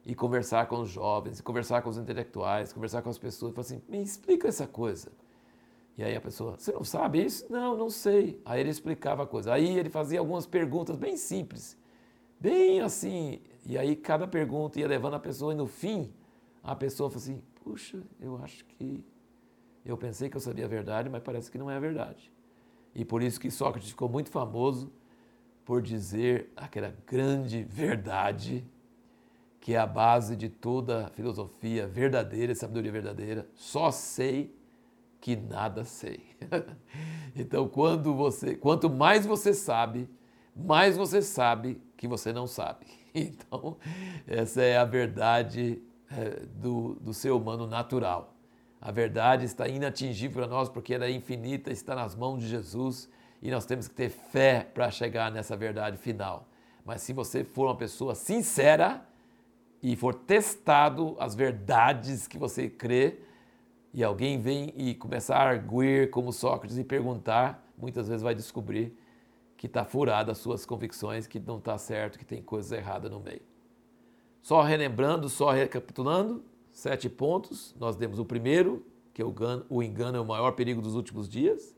E 0.08 0.14
conversar 0.14 0.66
com 0.68 0.80
os 0.80 0.88
jovens, 0.88 1.38
e 1.38 1.42
conversar 1.42 1.82
com 1.82 1.90
os 1.90 1.98
intelectuais, 1.98 2.72
conversar 2.72 3.02
com 3.02 3.10
as 3.10 3.18
pessoas, 3.18 3.52
falar 3.52 3.66
assim: 3.66 3.82
me 3.86 4.02
explica 4.02 4.48
essa 4.48 4.66
coisa. 4.66 5.12
E 5.98 6.02
aí 6.02 6.16
a 6.16 6.20
pessoa, 6.20 6.56
você 6.56 6.72
não 6.72 6.82
sabe 6.82 7.22
isso? 7.22 7.44
Não, 7.52 7.76
não 7.76 7.90
sei. 7.90 8.40
Aí 8.42 8.58
ele 8.58 8.70
explicava 8.70 9.24
a 9.24 9.26
coisa. 9.26 9.52
Aí 9.52 9.78
ele 9.78 9.90
fazia 9.90 10.18
algumas 10.18 10.46
perguntas 10.46 10.96
bem 10.96 11.14
simples, 11.18 11.76
bem 12.40 12.80
assim. 12.80 13.42
E 13.66 13.76
aí 13.76 13.94
cada 13.94 14.26
pergunta 14.26 14.80
ia 14.80 14.88
levando 14.88 15.12
a 15.12 15.20
pessoa, 15.20 15.52
e 15.52 15.56
no 15.56 15.66
fim, 15.66 16.10
a 16.62 16.74
pessoa 16.74 17.10
falou 17.10 17.22
assim: 17.22 17.42
puxa, 17.62 18.02
eu 18.18 18.42
acho 18.42 18.64
que 18.64 19.04
eu 19.84 19.98
pensei 19.98 20.30
que 20.30 20.38
eu 20.38 20.40
sabia 20.40 20.64
a 20.64 20.68
verdade, 20.68 21.10
mas 21.10 21.22
parece 21.22 21.50
que 21.50 21.58
não 21.58 21.70
é 21.70 21.76
a 21.76 21.80
verdade. 21.80 22.32
E 22.94 23.04
por 23.04 23.22
isso 23.22 23.38
que 23.38 23.50
Sócrates 23.50 23.90
ficou 23.90 24.08
muito 24.08 24.30
famoso 24.30 24.90
por 25.66 25.82
dizer 25.82 26.50
aquela 26.56 26.94
grande 27.06 27.62
verdade 27.62 28.66
que 29.68 29.74
é 29.74 29.78
a 29.78 29.86
base 29.86 30.34
de 30.34 30.48
toda 30.48 31.10
filosofia 31.14 31.86
verdadeira, 31.86 32.54
sabedoria 32.54 32.90
verdadeira. 32.90 33.46
Só 33.52 33.90
sei 33.90 34.56
que 35.20 35.36
nada 35.36 35.84
sei. 35.84 36.24
então, 37.36 37.68
quando 37.68 38.14
você, 38.14 38.54
quanto 38.54 38.88
mais 38.88 39.26
você 39.26 39.52
sabe, 39.52 40.08
mais 40.56 40.96
você 40.96 41.20
sabe 41.20 41.82
que 41.98 42.08
você 42.08 42.32
não 42.32 42.46
sabe. 42.46 42.86
Então, 43.14 43.76
essa 44.26 44.62
é 44.62 44.78
a 44.78 44.86
verdade 44.86 45.82
é, 46.10 46.46
do, 46.46 46.94
do 46.94 47.12
ser 47.12 47.32
humano 47.32 47.66
natural. 47.66 48.34
A 48.80 48.90
verdade 48.90 49.44
está 49.44 49.68
inatingível 49.68 50.44
para 50.44 50.50
nós 50.50 50.70
porque 50.70 50.94
ela 50.94 51.04
é 51.04 51.10
infinita, 51.10 51.70
está 51.70 51.94
nas 51.94 52.14
mãos 52.14 52.40
de 52.40 52.48
Jesus 52.48 53.06
e 53.42 53.50
nós 53.50 53.66
temos 53.66 53.86
que 53.86 53.94
ter 53.94 54.08
fé 54.08 54.66
para 54.72 54.90
chegar 54.90 55.30
nessa 55.30 55.54
verdade 55.54 55.98
final. 55.98 56.48
Mas 56.86 57.02
se 57.02 57.12
você 57.12 57.44
for 57.44 57.66
uma 57.66 57.76
pessoa 57.76 58.14
sincera 58.14 59.06
e 59.82 59.94
for 59.96 60.14
testado 60.14 61.16
as 61.18 61.34
verdades 61.34 62.26
que 62.26 62.38
você 62.38 62.68
crê, 62.68 63.18
e 63.92 64.04
alguém 64.04 64.38
vem 64.38 64.72
e 64.76 64.94
começar 64.94 65.36
a 65.36 65.50
arguir 65.50 66.10
como 66.10 66.32
Sócrates 66.32 66.76
e 66.76 66.84
perguntar, 66.84 67.66
muitas 67.76 68.08
vezes 68.08 68.22
vai 68.22 68.34
descobrir 68.34 68.96
que 69.56 69.66
está 69.66 69.84
furado 69.84 70.30
as 70.30 70.38
suas 70.38 70.64
convicções, 70.64 71.26
que 71.26 71.40
não 71.40 71.58
está 71.58 71.76
certo, 71.78 72.18
que 72.18 72.24
tem 72.24 72.42
coisas 72.42 72.70
erradas 72.70 73.10
no 73.10 73.18
meio. 73.18 73.42
Só 74.42 74.62
relembrando, 74.62 75.28
só 75.28 75.50
recapitulando, 75.50 76.44
sete 76.72 77.08
pontos. 77.08 77.74
Nós 77.78 77.96
demos 77.96 78.18
o 78.18 78.24
primeiro, 78.24 78.84
que 79.12 79.20
é 79.20 79.24
o 79.24 79.82
engano 79.82 80.16
é 80.16 80.20
o 80.20 80.24
maior 80.24 80.52
perigo 80.52 80.80
dos 80.80 80.94
últimos 80.94 81.28
dias. 81.28 81.74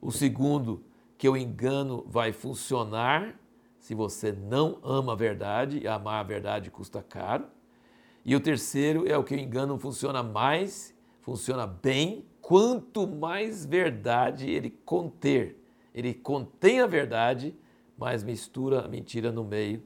O 0.00 0.10
segundo, 0.10 0.82
que 1.18 1.28
o 1.28 1.36
engano 1.36 2.04
vai 2.08 2.32
funcionar 2.32 3.38
se 3.80 3.94
você 3.94 4.30
não 4.30 4.78
ama 4.84 5.14
a 5.14 5.16
verdade, 5.16 5.86
amar 5.88 6.20
a 6.20 6.22
verdade 6.22 6.70
custa 6.70 7.02
caro. 7.02 7.46
E 8.24 8.36
o 8.36 8.40
terceiro 8.40 9.08
é 9.08 9.18
o 9.18 9.24
que 9.24 9.34
o 9.34 9.38
engano 9.38 9.76
funciona 9.76 10.22
mais, 10.22 10.94
funciona 11.20 11.66
bem, 11.66 12.24
quanto 12.40 13.08
mais 13.08 13.66
verdade 13.66 14.48
ele 14.48 14.70
conter. 14.84 15.56
Ele 15.92 16.14
contém 16.14 16.78
a 16.78 16.86
verdade, 16.86 17.52
mas 17.98 18.22
mistura 18.22 18.84
a 18.84 18.88
mentira 18.88 19.32
no 19.32 19.42
meio 19.42 19.82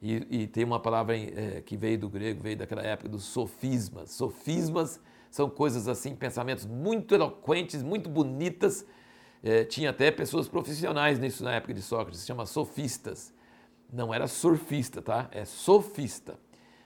e, 0.00 0.42
e 0.42 0.46
tem 0.46 0.64
uma 0.64 0.78
palavra 0.78 1.16
é, 1.16 1.62
que 1.64 1.76
veio 1.76 1.98
do 1.98 2.08
grego, 2.08 2.42
veio 2.42 2.56
daquela 2.56 2.82
época 2.82 3.08
dos 3.08 3.24
sofismas. 3.24 4.10
Sofismas 4.10 5.00
são 5.30 5.48
coisas 5.48 5.88
assim, 5.88 6.14
pensamentos 6.14 6.66
muito 6.66 7.14
eloquentes, 7.14 7.82
muito 7.82 8.08
bonitas. 8.08 8.86
É, 9.42 9.64
tinha 9.64 9.90
até 9.90 10.10
pessoas 10.10 10.48
profissionais 10.48 11.18
nisso 11.18 11.44
na 11.44 11.52
época 11.52 11.74
de 11.74 11.82
Sócrates, 11.82 12.20
se 12.20 12.26
chama 12.26 12.46
sofistas. 12.46 13.32
Não 13.92 14.12
era 14.12 14.26
surfista, 14.26 15.00
tá? 15.00 15.28
É 15.30 15.44
sofista. 15.44 16.38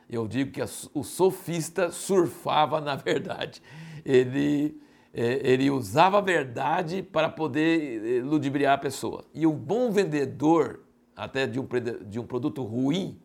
Eu 0.08 0.26
digo 0.26 0.50
que 0.50 0.60
o 0.92 1.04
sofista 1.04 1.90
surfava 1.90 2.80
na 2.80 2.96
verdade. 2.96 3.62
Ele, 4.04 4.80
é, 5.14 5.40
ele 5.42 5.70
usava 5.70 6.18
a 6.18 6.20
verdade 6.20 7.02
para 7.02 7.28
poder 7.28 8.18
é, 8.18 8.22
ludibriar 8.22 8.74
a 8.74 8.78
pessoa. 8.78 9.24
E 9.32 9.46
o 9.46 9.52
bom 9.52 9.90
vendedor, 9.90 10.80
até 11.16 11.46
de 11.46 11.60
um, 11.60 11.68
de 12.06 12.18
um 12.18 12.26
produto 12.26 12.62
ruim, 12.62 13.20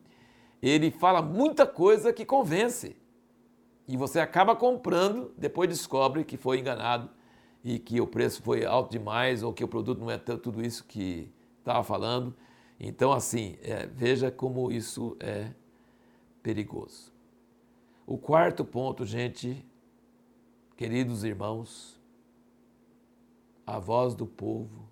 ele 0.62 0.90
fala 0.90 1.20
muita 1.20 1.66
coisa 1.66 2.12
que 2.12 2.24
convence. 2.24 2.96
E 3.88 3.96
você 3.96 4.18
acaba 4.18 4.56
comprando, 4.56 5.32
depois 5.36 5.68
descobre 5.68 6.24
que 6.24 6.36
foi 6.36 6.58
enganado 6.58 7.10
e 7.66 7.80
que 7.80 8.00
o 8.00 8.06
preço 8.06 8.40
foi 8.42 8.64
alto 8.64 8.92
demais 8.92 9.42
ou 9.42 9.52
que 9.52 9.64
o 9.64 9.66
produto 9.66 9.98
não 9.98 10.08
é 10.08 10.16
tudo 10.16 10.64
isso 10.64 10.84
que 10.84 11.28
estava 11.58 11.82
falando. 11.82 12.32
Então, 12.78 13.12
assim, 13.12 13.58
é, 13.60 13.88
veja 13.88 14.30
como 14.30 14.70
isso 14.70 15.16
é 15.18 15.50
perigoso. 16.44 17.12
O 18.06 18.16
quarto 18.16 18.64
ponto, 18.64 19.04
gente, 19.04 19.66
queridos 20.76 21.24
irmãos, 21.24 22.00
a 23.66 23.80
voz 23.80 24.14
do 24.14 24.28
povo 24.28 24.88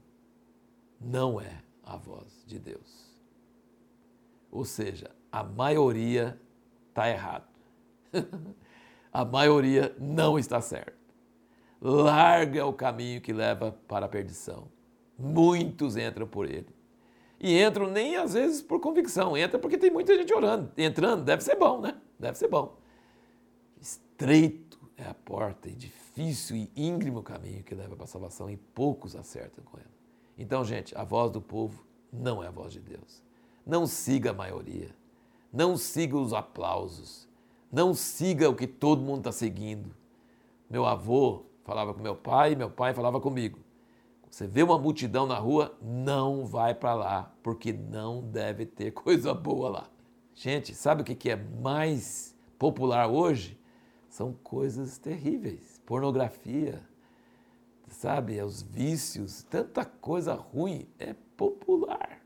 não 1.00 1.40
é 1.40 1.62
a 1.84 1.96
voz 1.96 2.42
de 2.44 2.58
Deus. 2.58 3.14
Ou 4.50 4.64
seja, 4.64 5.12
a 5.30 5.44
maioria 5.44 6.40
está 6.88 7.08
errado. 7.08 7.46
a 9.12 9.24
maioria 9.24 9.94
não 9.96 10.36
está 10.36 10.60
certo. 11.84 12.02
Larga 12.02 12.66
o 12.66 12.72
caminho 12.72 13.20
que 13.20 13.32
leva 13.32 13.76
para 13.86 14.06
a 14.06 14.08
perdição. 14.08 14.68
Muitos 15.18 15.96
entram 15.96 16.26
por 16.26 16.48
ele. 16.48 16.74
E 17.38 17.62
entram 17.62 17.90
nem 17.90 18.16
às 18.16 18.32
vezes 18.32 18.62
por 18.62 18.80
convicção, 18.80 19.36
entra 19.36 19.58
porque 19.58 19.76
tem 19.76 19.90
muita 19.90 20.16
gente 20.16 20.32
orando. 20.32 20.72
Entrando, 20.78 21.22
deve 21.22 21.42
ser 21.44 21.56
bom, 21.56 21.80
né? 21.80 21.96
Deve 22.18 22.38
ser 22.38 22.48
bom. 22.48 22.76
Estreito 23.80 24.80
é 24.96 25.04
a 25.04 25.14
porta 25.14 25.68
e 25.68 25.74
difícil 25.74 26.56
e 26.56 26.70
íngreme 26.74 27.18
o 27.18 27.22
caminho 27.22 27.62
que 27.62 27.74
leva 27.74 27.94
para 27.94 28.04
a 28.04 28.08
salvação 28.08 28.48
e 28.48 28.56
poucos 28.56 29.14
acertam 29.14 29.62
com 29.64 29.76
ela. 29.76 29.92
Então, 30.38 30.64
gente, 30.64 30.96
a 30.96 31.04
voz 31.04 31.30
do 31.30 31.40
povo 31.40 31.84
não 32.12 32.42
é 32.42 32.46
a 32.46 32.50
voz 32.50 32.72
de 32.72 32.80
Deus. 32.80 33.22
Não 33.66 33.86
siga 33.86 34.30
a 34.30 34.34
maioria. 34.34 34.88
Não 35.52 35.76
siga 35.76 36.16
os 36.16 36.32
aplausos. 36.32 37.28
Não 37.70 37.94
siga 37.94 38.48
o 38.48 38.54
que 38.54 38.66
todo 38.66 39.02
mundo 39.02 39.18
está 39.18 39.32
seguindo. 39.32 39.94
Meu 40.70 40.86
avô 40.86 41.44
falava 41.64 41.94
com 41.94 42.00
meu 42.00 42.14
pai, 42.14 42.54
meu 42.54 42.70
pai 42.70 42.94
falava 42.94 43.20
comigo. 43.20 43.58
Você 44.30 44.46
vê 44.46 44.62
uma 44.62 44.78
multidão 44.78 45.26
na 45.26 45.38
rua, 45.38 45.76
não 45.80 46.44
vai 46.44 46.74
para 46.74 46.94
lá, 46.94 47.34
porque 47.42 47.72
não 47.72 48.22
deve 48.22 48.66
ter 48.66 48.90
coisa 48.92 49.32
boa 49.32 49.68
lá. 49.70 49.90
Gente, 50.34 50.74
sabe 50.74 51.02
o 51.02 51.04
que 51.04 51.30
é 51.30 51.36
mais 51.36 52.36
popular 52.58 53.08
hoje? 53.08 53.58
São 54.08 54.32
coisas 54.32 54.98
terríveis. 54.98 55.80
Pornografia, 55.86 56.82
sabe? 57.88 58.40
Os 58.42 58.60
vícios, 58.60 59.44
tanta 59.44 59.84
coisa 59.84 60.34
ruim 60.34 60.88
é 60.98 61.14
popular. 61.36 62.20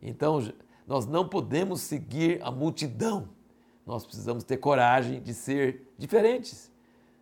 Então, 0.00 0.38
nós 0.86 1.06
não 1.06 1.28
podemos 1.28 1.80
seguir 1.80 2.40
a 2.42 2.50
multidão. 2.50 3.28
Nós 3.84 4.06
precisamos 4.06 4.44
ter 4.44 4.58
coragem 4.58 5.20
de 5.20 5.34
ser 5.34 5.92
diferentes 5.98 6.69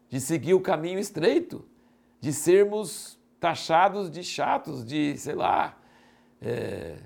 de 0.08 0.20
seguir 0.20 0.54
o 0.54 0.60
caminho 0.60 0.98
estreito, 0.98 1.64
de 2.20 2.32
sermos 2.32 3.18
taxados 3.40 4.10
de 4.10 4.22
chatos, 4.22 4.84
de, 4.84 5.16
sei 5.16 5.34
lá, 5.34 5.78
é, 6.40 6.98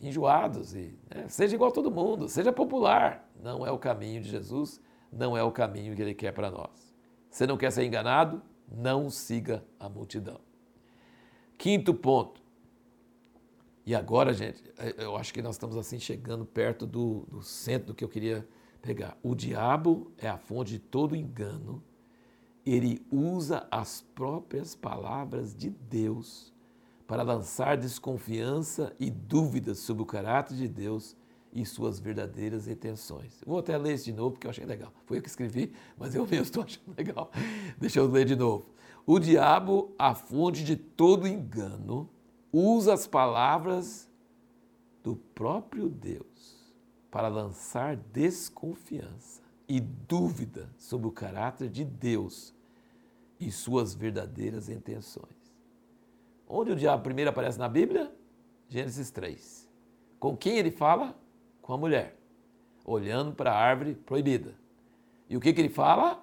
enjoados. 0.00 0.74
E, 0.74 0.98
né, 1.14 1.28
seja 1.28 1.54
igual 1.54 1.70
a 1.70 1.74
todo 1.74 1.90
mundo, 1.90 2.28
seja 2.28 2.52
popular. 2.52 3.28
Não 3.40 3.66
é 3.66 3.70
o 3.70 3.78
caminho 3.78 4.20
de 4.20 4.28
Jesus, 4.30 4.80
não 5.12 5.36
é 5.36 5.42
o 5.42 5.52
caminho 5.52 5.94
que 5.94 6.02
Ele 6.02 6.14
quer 6.14 6.32
para 6.32 6.50
nós. 6.50 6.94
Você 7.30 7.46
não 7.46 7.56
quer 7.56 7.70
ser 7.70 7.84
enganado? 7.84 8.42
Não 8.68 9.10
siga 9.10 9.64
a 9.78 9.88
multidão. 9.88 10.40
Quinto 11.58 11.94
ponto. 11.94 12.42
E 13.86 13.94
agora, 13.94 14.32
gente, 14.32 14.62
eu 14.96 15.14
acho 15.16 15.32
que 15.32 15.42
nós 15.42 15.56
estamos 15.56 15.76
assim 15.76 15.98
chegando 15.98 16.46
perto 16.46 16.86
do, 16.86 17.26
do 17.30 17.42
centro 17.42 17.88
do 17.88 17.94
que 17.94 18.02
eu 18.02 18.08
queria 18.08 18.48
pegar. 18.80 19.16
O 19.22 19.34
diabo 19.34 20.10
é 20.16 20.26
a 20.26 20.38
fonte 20.38 20.72
de 20.72 20.78
todo 20.78 21.14
engano 21.14 21.82
ele 22.64 23.04
usa 23.10 23.66
as 23.70 24.00
próprias 24.14 24.74
palavras 24.74 25.54
de 25.54 25.70
Deus 25.70 26.52
para 27.06 27.22
lançar 27.22 27.76
desconfiança 27.76 28.94
e 28.98 29.10
dúvidas 29.10 29.78
sobre 29.78 30.02
o 30.02 30.06
caráter 30.06 30.56
de 30.56 30.66
Deus 30.66 31.16
e 31.52 31.64
suas 31.64 32.00
verdadeiras 32.00 32.66
intenções. 32.66 33.40
vou 33.46 33.58
até 33.58 33.76
ler 33.76 33.94
isso 33.94 34.06
de 34.06 34.12
novo 34.12 34.32
porque 34.32 34.46
eu 34.46 34.50
achei 34.50 34.64
legal. 34.64 34.92
Foi 35.04 35.18
eu 35.18 35.22
que 35.22 35.28
escrevi, 35.28 35.72
mas 35.96 36.14
eu 36.14 36.26
mesmo 36.26 36.42
estou 36.42 36.64
achando 36.64 36.94
legal. 36.96 37.30
Deixa 37.78 38.00
eu 38.00 38.06
ler 38.06 38.24
de 38.24 38.34
novo. 38.34 38.66
O 39.06 39.18
diabo, 39.18 39.94
a 39.98 40.14
fonte 40.14 40.64
de 40.64 40.76
todo 40.76 41.28
engano, 41.28 42.08
usa 42.50 42.94
as 42.94 43.06
palavras 43.06 44.10
do 45.02 45.14
próprio 45.14 45.88
Deus 45.88 46.74
para 47.10 47.28
lançar 47.28 47.96
desconfiança 47.96 49.42
e 49.68 49.78
dúvida 49.78 50.70
sobre 50.78 51.06
o 51.06 51.12
caráter 51.12 51.68
de 51.68 51.84
Deus 51.84 52.53
e 53.38 53.50
suas 53.50 53.94
verdadeiras 53.94 54.68
intenções. 54.68 55.54
Onde 56.46 56.72
o 56.72 56.76
diabo 56.76 57.02
primeiro 57.02 57.30
aparece 57.30 57.58
na 57.58 57.68
Bíblia? 57.68 58.14
Gênesis 58.68 59.10
3. 59.10 59.68
Com 60.18 60.36
quem 60.36 60.58
ele 60.58 60.70
fala? 60.70 61.18
Com 61.60 61.72
a 61.72 61.78
mulher, 61.78 62.18
olhando 62.84 63.32
para 63.32 63.52
a 63.52 63.58
árvore 63.58 63.94
proibida. 63.94 64.54
E 65.28 65.36
o 65.36 65.40
que, 65.40 65.52
que 65.52 65.60
ele 65.60 65.68
fala? 65.68 66.22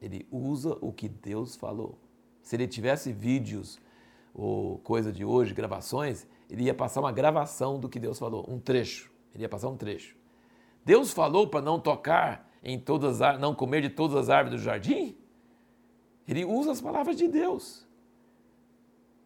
Ele 0.00 0.26
usa 0.30 0.76
o 0.80 0.92
que 0.92 1.08
Deus 1.08 1.56
falou. 1.56 1.98
Se 2.42 2.56
ele 2.56 2.68
tivesse 2.68 3.12
vídeos 3.12 3.80
ou 4.32 4.78
coisa 4.78 5.12
de 5.12 5.24
hoje, 5.24 5.54
gravações, 5.54 6.26
ele 6.48 6.64
ia 6.64 6.74
passar 6.74 7.00
uma 7.00 7.12
gravação 7.12 7.80
do 7.80 7.88
que 7.88 7.98
Deus 7.98 8.18
falou, 8.18 8.44
um 8.48 8.58
trecho. 8.58 9.10
Ele 9.34 9.42
ia 9.44 9.48
passar 9.48 9.68
um 9.68 9.76
trecho. 9.76 10.16
Deus 10.84 11.12
falou 11.12 11.48
para 11.48 11.62
não 11.62 11.80
tocar 11.80 12.50
em 12.62 12.78
todas 12.78 13.22
as 13.22 13.40
não 13.40 13.54
comer 13.54 13.80
de 13.80 13.90
todas 13.90 14.16
as 14.16 14.28
árvores 14.28 14.60
do 14.60 14.64
jardim? 14.64 15.16
Ele 16.26 16.44
usa 16.44 16.72
as 16.72 16.80
palavras 16.80 17.16
de 17.16 17.28
Deus. 17.28 17.86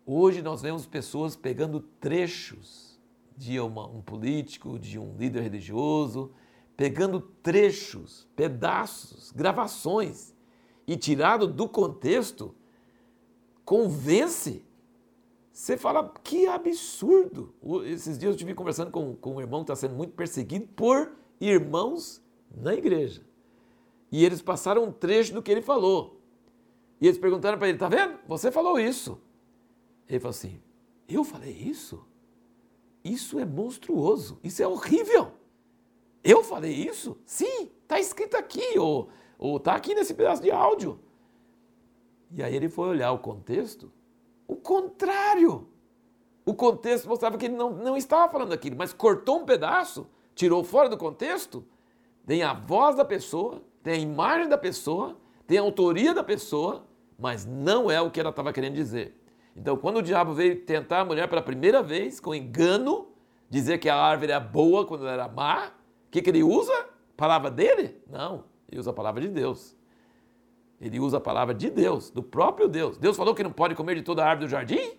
Hoje 0.04 0.42
nós 0.42 0.62
vemos 0.62 0.86
pessoas 0.86 1.36
pegando 1.36 1.80
trechos 1.80 2.98
de 3.36 3.60
uma, 3.60 3.86
um 3.86 4.00
político, 4.00 4.78
de 4.78 4.98
um 4.98 5.16
líder 5.16 5.42
religioso, 5.42 6.32
pegando 6.76 7.20
trechos, 7.20 8.26
pedaços, 8.34 9.30
gravações 9.32 10.34
e 10.86 10.96
tirado 10.96 11.46
do 11.46 11.68
contexto, 11.68 12.54
convence. 13.64 14.64
Você 15.52 15.76
fala, 15.76 16.12
que 16.22 16.46
absurdo! 16.46 17.54
Esses 17.84 18.18
dias 18.18 18.30
eu 18.30 18.36
estive 18.36 18.54
conversando 18.54 18.90
com, 18.90 19.14
com 19.14 19.34
um 19.34 19.40
irmão 19.40 19.60
que 19.60 19.70
está 19.70 19.76
sendo 19.76 19.94
muito 19.94 20.14
perseguido 20.14 20.66
por 20.68 21.12
irmãos 21.40 22.22
na 22.56 22.74
igreja. 22.74 23.22
E 24.10 24.24
eles 24.24 24.40
passaram 24.40 24.84
um 24.84 24.92
trecho 24.92 25.34
do 25.34 25.42
que 25.42 25.50
ele 25.50 25.62
falou. 25.62 26.17
E 27.00 27.06
eles 27.06 27.18
perguntaram 27.18 27.58
para 27.58 27.68
ele: 27.68 27.78
tá 27.78 27.88
vendo? 27.88 28.18
Você 28.26 28.50
falou 28.50 28.78
isso. 28.78 29.20
Ele 30.08 30.20
falou 30.20 30.30
assim: 30.30 30.60
eu 31.08 31.24
falei 31.24 31.52
isso? 31.52 32.04
Isso 33.02 33.38
é 33.38 33.44
monstruoso, 33.44 34.38
isso 34.44 34.62
é 34.62 34.68
horrível. 34.68 35.32
Eu 36.22 36.42
falei 36.42 36.72
isso? 36.72 37.16
Sim, 37.24 37.70
está 37.82 37.98
escrito 37.98 38.36
aqui, 38.36 38.78
ou 38.78 39.08
está 39.56 39.74
aqui 39.74 39.94
nesse 39.94 40.12
pedaço 40.12 40.42
de 40.42 40.50
áudio. 40.50 41.00
E 42.30 42.42
aí 42.42 42.54
ele 42.54 42.68
foi 42.68 42.88
olhar 42.88 43.12
o 43.12 43.18
contexto, 43.18 43.90
o 44.46 44.56
contrário. 44.56 45.68
O 46.44 46.54
contexto 46.54 47.08
mostrava 47.08 47.38
que 47.38 47.46
ele 47.46 47.56
não, 47.56 47.70
não 47.70 47.96
estava 47.96 48.30
falando 48.30 48.52
aquilo, 48.52 48.76
mas 48.76 48.92
cortou 48.92 49.40
um 49.40 49.44
pedaço, 49.46 50.06
tirou 50.34 50.64
fora 50.64 50.88
do 50.88 50.98
contexto, 50.98 51.64
tem 52.26 52.42
a 52.42 52.52
voz 52.52 52.96
da 52.96 53.04
pessoa, 53.04 53.62
tem 53.82 53.94
a 53.94 53.98
imagem 53.98 54.48
da 54.48 54.58
pessoa, 54.58 55.16
tem 55.46 55.58
a 55.58 55.62
autoria 55.62 56.12
da 56.12 56.24
pessoa, 56.24 56.86
mas 57.18 57.44
não 57.44 57.90
é 57.90 58.00
o 58.00 58.10
que 58.10 58.20
ela 58.20 58.30
estava 58.30 58.52
querendo 58.52 58.74
dizer. 58.74 59.20
Então, 59.56 59.76
quando 59.76 59.96
o 59.96 60.02
diabo 60.02 60.32
veio 60.32 60.60
tentar 60.64 61.00
a 61.00 61.04
mulher 61.04 61.28
pela 61.28 61.42
primeira 61.42 61.82
vez, 61.82 62.20
com 62.20 62.32
engano, 62.32 63.08
dizer 63.50 63.78
que 63.78 63.88
a 63.88 63.96
árvore 63.96 64.30
era 64.30 64.40
boa 64.40 64.86
quando 64.86 65.02
ela 65.02 65.12
era 65.12 65.28
má, 65.28 65.66
o 65.66 66.10
que, 66.12 66.22
que 66.22 66.30
ele 66.30 66.44
usa? 66.44 66.72
A 66.72 67.16
palavra 67.16 67.50
dele? 67.50 68.00
Não, 68.08 68.44
ele 68.70 68.78
usa 68.78 68.90
a 68.90 68.94
palavra 68.94 69.20
de 69.20 69.28
Deus. 69.28 69.76
Ele 70.80 71.00
usa 71.00 71.16
a 71.16 71.20
palavra 71.20 71.52
de 71.52 71.68
Deus, 71.68 72.08
do 72.08 72.22
próprio 72.22 72.68
Deus. 72.68 72.96
Deus 72.96 73.16
falou 73.16 73.34
que 73.34 73.42
não 73.42 73.50
pode 73.50 73.74
comer 73.74 73.96
de 73.96 74.02
toda 74.02 74.24
a 74.24 74.28
árvore 74.28 74.46
do 74.46 74.50
jardim? 74.50 74.92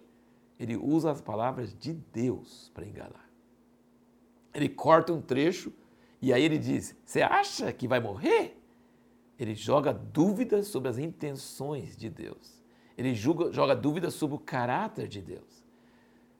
Ele 0.59 0.75
usa 0.75 1.09
as 1.09 1.21
palavras 1.21 1.73
de 1.73 1.93
Deus 1.93 2.69
para 2.73 2.85
enganar. 2.85 3.29
Ele 4.53 4.67
corta 4.67 5.13
um 5.13 5.21
trecho 5.21 5.71
e 6.21 6.33
aí 6.33 6.43
ele 6.43 6.57
diz: 6.57 6.97
Você 7.05 7.21
acha 7.21 7.71
que 7.71 7.87
vai 7.87 8.01
morrer? 8.01 8.58
Ele 9.39 9.55
joga 9.55 9.93
dúvidas 9.93 10.67
sobre 10.67 10.89
as 10.89 10.97
intenções 10.97 11.95
de 11.95 12.09
Deus. 12.09 12.61
Ele 12.97 13.15
julga, 13.15 13.51
joga 13.51 13.75
dúvidas 13.75 14.13
sobre 14.13 14.35
o 14.35 14.39
caráter 14.39 15.07
de 15.07 15.21
Deus. 15.21 15.63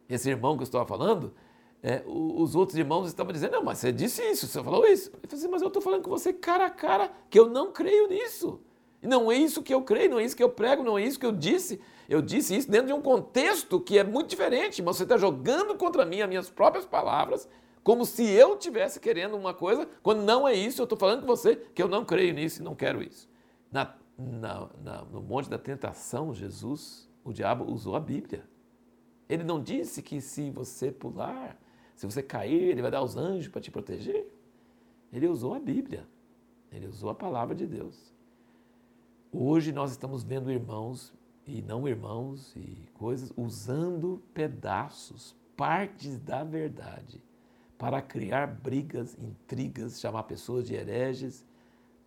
Esse 0.09 0.29
irmão 0.29 0.57
que 0.57 0.63
eu 0.63 0.65
estava 0.65 0.85
falando, 0.85 1.33
é, 1.81 2.03
os 2.05 2.55
outros 2.55 2.77
irmãos 2.77 3.07
estavam 3.07 3.31
dizendo, 3.31 3.53
não, 3.53 3.63
mas 3.63 3.77
você 3.77 3.91
disse 3.91 4.21
isso, 4.23 4.47
você 4.47 4.61
falou 4.61 4.85
isso. 4.85 5.09
Ele 5.11 5.27
falou 5.27 5.39
assim, 5.39 5.47
mas 5.47 5.61
eu 5.61 5.67
estou 5.69 5.81
falando 5.81 6.03
com 6.03 6.09
você 6.09 6.33
cara 6.33 6.65
a 6.65 6.69
cara 6.69 7.09
que 7.29 7.39
eu 7.39 7.49
não 7.49 7.71
creio 7.71 8.09
nisso. 8.09 8.59
Não 9.01 9.31
é 9.31 9.37
isso 9.37 9.63
que 9.63 9.73
eu 9.73 9.81
creio, 9.81 10.09
não 10.09 10.19
é 10.19 10.25
isso 10.25 10.35
que 10.35 10.43
eu 10.43 10.49
prego, 10.49 10.83
não 10.83 10.97
é 10.97 11.03
isso 11.03 11.17
que 11.17 11.25
eu 11.25 11.31
disse. 11.31 11.79
Eu 12.09 12.21
disse 12.21 12.57
isso 12.57 12.69
dentro 12.69 12.87
de 12.87 12.93
um 12.93 13.01
contexto 13.01 13.79
que 13.79 13.97
é 13.97 14.03
muito 14.03 14.29
diferente, 14.29 14.81
mas 14.81 14.97
você 14.97 15.03
está 15.03 15.15
jogando 15.15 15.75
contra 15.75 16.05
mim 16.05 16.21
as 16.21 16.27
minhas 16.27 16.49
próprias 16.49 16.85
palavras, 16.85 17.47
como 17.83 18.05
se 18.05 18.23
eu 18.23 18.57
tivesse 18.57 18.99
querendo 18.99 19.37
uma 19.37 19.53
coisa, 19.53 19.87
quando 20.03 20.21
não 20.21 20.47
é 20.47 20.53
isso, 20.53 20.81
eu 20.81 20.83
estou 20.83 20.97
falando 20.97 21.21
com 21.21 21.27
você 21.27 21.55
que 21.55 21.81
eu 21.81 21.87
não 21.87 22.03
creio 22.03 22.33
nisso 22.33 22.61
e 22.61 22.63
não 22.63 22.75
quero 22.75 23.01
isso. 23.01 23.29
Na, 23.71 23.95
na, 24.17 24.69
na, 24.83 25.01
no 25.05 25.21
monte 25.21 25.49
da 25.49 25.57
tentação, 25.57 26.33
Jesus, 26.33 27.09
o 27.23 27.31
diabo 27.31 27.65
usou 27.71 27.95
a 27.95 27.99
Bíblia. 27.99 28.43
Ele 29.27 29.43
não 29.43 29.61
disse 29.61 30.01
que 30.01 30.19
se 30.19 30.49
você 30.49 30.91
pular, 30.91 31.57
se 31.95 32.05
você 32.05 32.21
cair, 32.21 32.63
ele 32.63 32.81
vai 32.81 32.91
dar 32.91 33.01
os 33.01 33.15
anjos 33.15 33.47
para 33.47 33.61
te 33.61 33.71
proteger. 33.71 34.27
Ele 35.11 35.27
usou 35.27 35.53
a 35.53 35.59
Bíblia. 35.59 36.07
Ele 36.71 36.87
usou 36.87 37.09
a 37.09 37.15
palavra 37.15 37.55
de 37.55 37.65
Deus. 37.65 38.13
Hoje 39.31 39.71
nós 39.71 39.91
estamos 39.91 40.23
vendo 40.23 40.51
irmãos 40.51 41.13
e 41.45 41.61
não 41.61 41.87
irmãos 41.87 42.53
e 42.55 42.87
coisas 42.93 43.31
usando 43.37 44.21
pedaços, 44.33 45.35
partes 45.55 46.19
da 46.19 46.43
verdade 46.43 47.23
para 47.79 48.01
criar 48.01 48.45
brigas, 48.45 49.17
intrigas, 49.17 50.01
chamar 50.01 50.23
pessoas 50.23 50.67
de 50.67 50.75
hereges. 50.75 51.45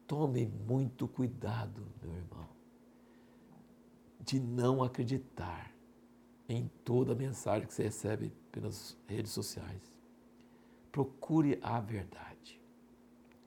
Tome 0.07 0.47
muito 0.47 1.09
cuidado, 1.09 1.83
meu 2.03 2.13
irmão, 2.13 2.47
de 4.21 4.39
não 4.39 4.85
acreditar 4.85 5.73
em 6.47 6.71
toda 6.85 7.13
a 7.13 7.17
mensagem 7.17 7.67
que 7.67 7.73
você 7.73 7.85
recebe 7.85 8.31
pelas 8.53 8.99
redes 9.09 9.33
sociais. 9.33 9.91
Procure 10.93 11.59
a 11.63 11.81
verdade. 11.81 12.61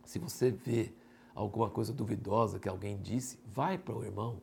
Se 0.04 0.18
você 0.18 0.50
vê 0.50 0.92
alguma 1.36 1.70
coisa 1.70 1.94
duvidosa 1.94 2.58
que 2.58 2.68
alguém 2.68 3.00
disse, 3.00 3.40
vai 3.46 3.78
para 3.78 3.96
o 3.96 4.04
irmão, 4.04 4.42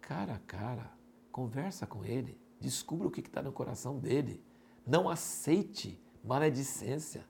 cara 0.00 0.34
a 0.34 0.38
cara, 0.38 0.92
conversa 1.32 1.84
com 1.84 2.04
ele, 2.04 2.38
descubra 2.60 3.08
o 3.08 3.10
que 3.10 3.20
está 3.20 3.42
no 3.42 3.50
coração 3.50 3.98
dele. 3.98 4.40
Não 4.86 5.08
aceite 5.08 6.00
maledicência. 6.24 7.24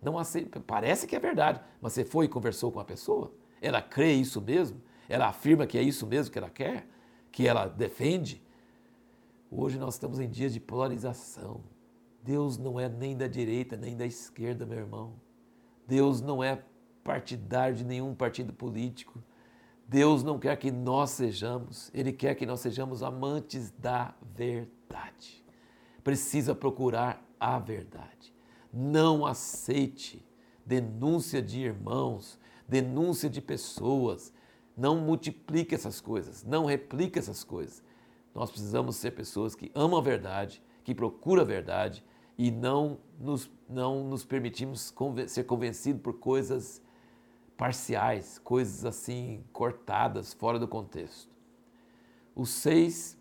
Não 0.00 0.16
aceite, 0.18 0.50
parece 0.60 1.06
que 1.06 1.16
é 1.16 1.20
verdade, 1.20 1.60
mas 1.80 1.92
você 1.92 2.04
foi 2.04 2.26
e 2.26 2.28
conversou 2.28 2.70
com 2.70 2.80
a 2.80 2.84
pessoa? 2.84 3.32
Ela 3.60 3.82
crê 3.82 4.12
isso 4.12 4.40
mesmo? 4.40 4.80
Ela 5.08 5.28
afirma 5.28 5.66
que 5.66 5.76
é 5.76 5.82
isso 5.82 6.06
mesmo 6.06 6.32
que 6.32 6.38
ela 6.38 6.50
quer? 6.50 6.86
Que 7.32 7.48
ela 7.48 7.66
defende? 7.66 8.42
Hoje 9.50 9.78
nós 9.78 9.94
estamos 9.94 10.20
em 10.20 10.28
dias 10.28 10.52
de 10.52 10.60
polarização. 10.60 11.62
Deus 12.22 12.58
não 12.58 12.78
é 12.78 12.88
nem 12.88 13.16
da 13.16 13.26
direita 13.26 13.76
nem 13.76 13.96
da 13.96 14.06
esquerda, 14.06 14.66
meu 14.66 14.78
irmão. 14.78 15.14
Deus 15.86 16.20
não 16.20 16.44
é 16.44 16.62
partidário 17.02 17.74
de 17.74 17.84
nenhum 17.84 18.14
partido 18.14 18.52
político. 18.52 19.22
Deus 19.88 20.22
não 20.22 20.38
quer 20.38 20.54
que 20.56 20.70
nós 20.70 21.10
sejamos, 21.10 21.90
Ele 21.94 22.12
quer 22.12 22.34
que 22.34 22.44
nós 22.44 22.60
sejamos 22.60 23.02
amantes 23.02 23.70
da 23.70 24.14
verdade. 24.36 25.42
Precisa 26.04 26.54
procurar 26.54 27.24
a 27.40 27.58
verdade. 27.58 28.34
Não 28.72 29.24
aceite 29.24 30.24
denúncia 30.64 31.40
de 31.40 31.60
irmãos, 31.60 32.38
denúncia 32.68 33.28
de 33.30 33.40
pessoas. 33.40 34.32
Não 34.76 34.96
multiplique 34.96 35.74
essas 35.74 36.00
coisas, 36.00 36.44
não 36.44 36.66
replique 36.66 37.18
essas 37.18 37.42
coisas. 37.42 37.82
Nós 38.34 38.50
precisamos 38.50 38.96
ser 38.96 39.12
pessoas 39.12 39.54
que 39.54 39.72
amam 39.74 39.98
a 39.98 40.02
verdade, 40.02 40.62
que 40.84 40.94
procuram 40.94 41.42
a 41.42 41.44
verdade 41.44 42.04
e 42.36 42.50
não 42.50 42.98
nos, 43.18 43.50
não 43.68 44.04
nos 44.04 44.24
permitimos 44.24 44.94
ser 45.26 45.44
convencidos 45.44 46.00
por 46.00 46.14
coisas 46.18 46.80
parciais, 47.56 48.38
coisas 48.38 48.84
assim 48.84 49.44
cortadas, 49.52 50.32
fora 50.32 50.58
do 50.58 50.68
contexto. 50.68 51.28
O 52.36 52.46
seis 52.46 53.18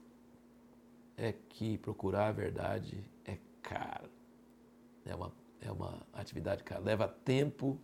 é 1.18 1.34
que 1.34 1.80
procurar 1.80 2.28
a 2.28 2.32
verdade 2.32 3.04
é 3.26 3.40
caro. 3.64 4.17
É 5.08 5.16
uma, 5.16 5.32
é 5.62 5.72
uma 5.72 6.06
atividade 6.14 6.64
cara, 6.64 6.82
leva 6.82 7.08
tempo 7.08 7.80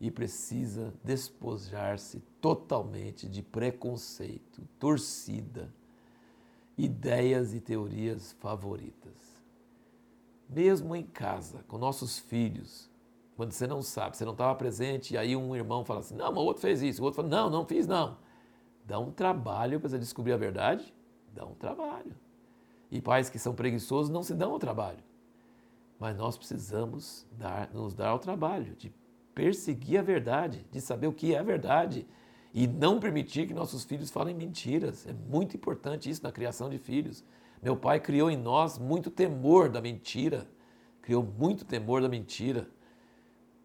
e 0.00 0.10
precisa 0.10 0.92
despojar-se 1.04 2.20
totalmente 2.40 3.28
de 3.28 3.42
preconceito, 3.42 4.66
torcida, 4.78 5.72
ideias 6.76 7.54
e 7.54 7.60
teorias 7.60 8.32
favoritas. 8.32 9.40
Mesmo 10.48 10.96
em 10.96 11.04
casa, 11.04 11.62
com 11.68 11.78
nossos 11.78 12.18
filhos, 12.18 12.90
quando 13.36 13.52
você 13.52 13.66
não 13.66 13.82
sabe, 13.82 14.16
você 14.16 14.24
não 14.24 14.32
estava 14.32 14.54
presente, 14.54 15.14
e 15.14 15.18
aí 15.18 15.36
um 15.36 15.54
irmão 15.54 15.84
fala 15.84 16.00
assim: 16.00 16.16
não, 16.16 16.32
mas 16.32 16.42
o 16.42 16.46
outro 16.46 16.62
fez 16.62 16.82
isso, 16.82 17.00
o 17.00 17.04
outro 17.04 17.22
fala: 17.22 17.28
não, 17.28 17.48
não 17.48 17.64
fiz 17.64 17.86
não. 17.86 18.18
Dá 18.84 18.98
um 18.98 19.12
trabalho 19.12 19.78
para 19.78 19.88
você 19.88 19.98
descobrir 19.98 20.32
a 20.32 20.36
verdade? 20.36 20.92
Dá 21.32 21.44
um 21.44 21.54
trabalho. 21.54 22.16
E 22.90 23.00
pais 23.00 23.30
que 23.30 23.38
são 23.38 23.54
preguiçosos 23.54 24.10
não 24.10 24.22
se 24.22 24.34
dão 24.34 24.50
ao 24.52 24.58
trabalho. 24.58 24.98
Mas 26.00 26.16
nós 26.16 26.38
precisamos 26.38 27.26
dar, 27.32 27.70
nos 27.74 27.92
dar 27.92 28.08
ao 28.08 28.18
trabalho 28.18 28.74
de 28.74 28.90
perseguir 29.34 29.98
a 29.98 30.02
verdade, 30.02 30.66
de 30.72 30.80
saber 30.80 31.06
o 31.06 31.12
que 31.12 31.34
é 31.34 31.38
a 31.38 31.42
verdade 31.42 32.06
e 32.54 32.66
não 32.66 32.98
permitir 32.98 33.46
que 33.46 33.52
nossos 33.52 33.84
filhos 33.84 34.10
falem 34.10 34.34
mentiras. 34.34 35.06
É 35.06 35.12
muito 35.12 35.54
importante 35.54 36.08
isso 36.08 36.22
na 36.22 36.32
criação 36.32 36.70
de 36.70 36.78
filhos. 36.78 37.22
Meu 37.62 37.76
pai 37.76 38.00
criou 38.00 38.30
em 38.30 38.36
nós 38.36 38.78
muito 38.78 39.10
temor 39.10 39.68
da 39.68 39.82
mentira, 39.82 40.48
criou 41.02 41.22
muito 41.22 41.66
temor 41.66 42.00
da 42.00 42.08
mentira. 42.08 42.66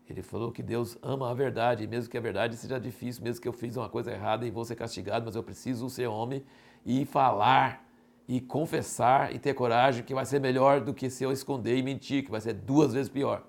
Ele 0.08 0.22
falou 0.22 0.52
que 0.52 0.62
Deus 0.62 0.98
ama 1.02 1.32
a 1.32 1.34
verdade, 1.34 1.86
e 1.86 1.88
mesmo 1.88 2.12
que 2.12 2.18
a 2.18 2.22
verdade 2.22 2.58
seja 2.58 2.78
difícil, 2.78 3.24
mesmo 3.24 3.42
que 3.42 3.48
eu 3.48 3.54
fiz 3.54 3.76
uma 3.78 3.90
coisa 3.90 4.12
errada 4.12 4.46
e 4.46 4.52
vou 4.52 4.66
ser 4.66 4.76
castigado, 4.76 5.26
mas 5.26 5.36
eu 5.36 5.42
preciso 5.42 5.90
ser 5.90 6.08
homem 6.08 6.44
e 6.86 7.06
falar 7.06 7.85
e 8.28 8.42
confessar 8.42 9.34
e 9.34 9.40
ter 9.40 9.54
coragem, 9.54 10.04
que 10.04 10.14
vai 10.14 10.26
ser 10.26 10.40
melhor 10.40 10.82
do 10.82 10.94
que 10.94 11.10
se 11.10 11.24
eu 11.24 11.32
esconder 11.32 11.78
e 11.78 11.84
mentir, 11.84 12.24
que 12.24 12.32
vai 12.32 12.42
ser 12.42 12.54
duas 12.54 12.94
vezes 12.94 13.10
pior. 13.10 13.44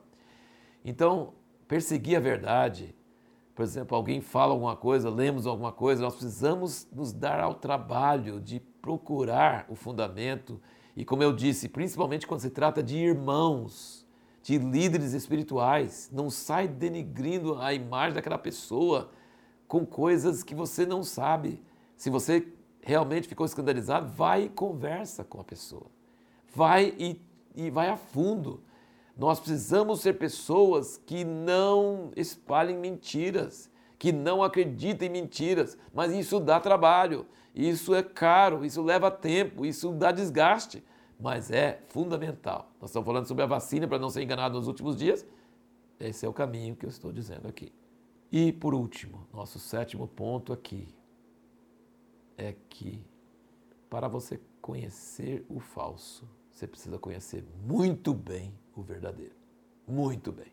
Então, 0.84 1.32
perseguir 1.66 2.16
a 2.16 2.20
verdade, 2.20 2.94
por 3.54 3.62
exemplo, 3.62 3.96
alguém 3.96 4.20
fala 4.20 4.52
alguma 4.52 4.76
coisa, 4.76 5.08
lemos 5.08 5.46
alguma 5.46 5.72
coisa, 5.72 6.02
nós 6.02 6.14
precisamos 6.14 6.86
nos 6.92 7.12
dar 7.12 7.40
ao 7.40 7.54
trabalho 7.54 8.40
de 8.40 8.60
procurar 8.60 9.64
o 9.68 9.74
fundamento 9.74 10.60
e, 10.94 11.04
como 11.04 11.22
eu 11.22 11.32
disse, 11.32 11.68
principalmente 11.68 12.26
quando 12.26 12.40
se 12.40 12.50
trata 12.50 12.82
de 12.82 12.96
irmãos, 12.96 14.06
de 14.42 14.58
líderes 14.58 15.12
espirituais, 15.12 16.08
não 16.12 16.30
sai 16.30 16.68
denigrindo 16.68 17.60
a 17.60 17.74
imagem 17.74 18.14
daquela 18.14 18.38
pessoa 18.38 19.10
com 19.66 19.84
coisas 19.84 20.42
que 20.42 20.54
você 20.54 20.86
não 20.86 21.02
sabe. 21.02 21.62
Se 21.96 22.08
você 22.08 22.46
realmente 22.86 23.26
ficou 23.26 23.44
escandalizado, 23.44 24.12
vai 24.12 24.44
e 24.44 24.48
conversa 24.48 25.24
com 25.24 25.40
a 25.40 25.44
pessoa. 25.44 25.86
Vai 26.54 26.94
e, 26.96 27.20
e 27.56 27.68
vai 27.68 27.88
a 27.88 27.96
fundo. 27.96 28.62
Nós 29.16 29.40
precisamos 29.40 30.02
ser 30.02 30.12
pessoas 30.12 30.96
que 30.96 31.24
não 31.24 32.12
espalhem 32.14 32.78
mentiras, 32.78 33.68
que 33.98 34.12
não 34.12 34.40
acreditem 34.40 35.08
em 35.08 35.12
mentiras, 35.12 35.76
mas 35.92 36.12
isso 36.12 36.38
dá 36.38 36.60
trabalho, 36.60 37.26
isso 37.52 37.92
é 37.92 38.04
caro, 38.04 38.64
isso 38.64 38.80
leva 38.80 39.10
tempo, 39.10 39.66
isso 39.66 39.90
dá 39.90 40.12
desgaste, 40.12 40.84
mas 41.18 41.50
é 41.50 41.80
fundamental. 41.88 42.70
Nós 42.80 42.90
estamos 42.90 43.06
falando 43.06 43.26
sobre 43.26 43.42
a 43.42 43.48
vacina 43.48 43.88
para 43.88 43.98
não 43.98 44.10
ser 44.10 44.22
enganado 44.22 44.56
nos 44.56 44.68
últimos 44.68 44.96
dias. 44.96 45.26
Esse 45.98 46.24
é 46.24 46.28
o 46.28 46.32
caminho 46.32 46.76
que 46.76 46.86
eu 46.86 46.90
estou 46.90 47.10
dizendo 47.10 47.48
aqui. 47.48 47.72
E 48.30 48.52
por 48.52 48.74
último, 48.74 49.26
nosso 49.32 49.58
sétimo 49.58 50.06
ponto 50.06 50.52
aqui 50.52 50.86
é 52.36 52.54
que 52.68 53.04
para 53.88 54.08
você 54.08 54.40
conhecer 54.60 55.44
o 55.48 55.60
falso, 55.60 56.28
você 56.50 56.66
precisa 56.66 56.98
conhecer 56.98 57.44
muito 57.64 58.12
bem 58.14 58.52
o 58.74 58.82
verdadeiro. 58.82 59.34
Muito 59.86 60.32
bem. 60.32 60.52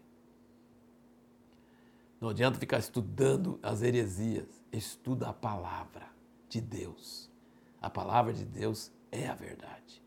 Não 2.19 2.30
adianta 2.30 2.60
ficar 2.60 2.78
estudando 2.78 3.60
as 3.62 3.82
heresias. 3.82 4.48
Estuda 4.72 5.30
a 5.30 5.34
palavra 5.34 6.08
de 6.48 6.62
Deus. 6.62 7.30
A 7.82 7.89
palavra 7.89 8.32
de 8.32 8.46
Deus 8.46 8.91
é 9.12 9.28
a 9.28 9.36
verdade. 9.36 10.02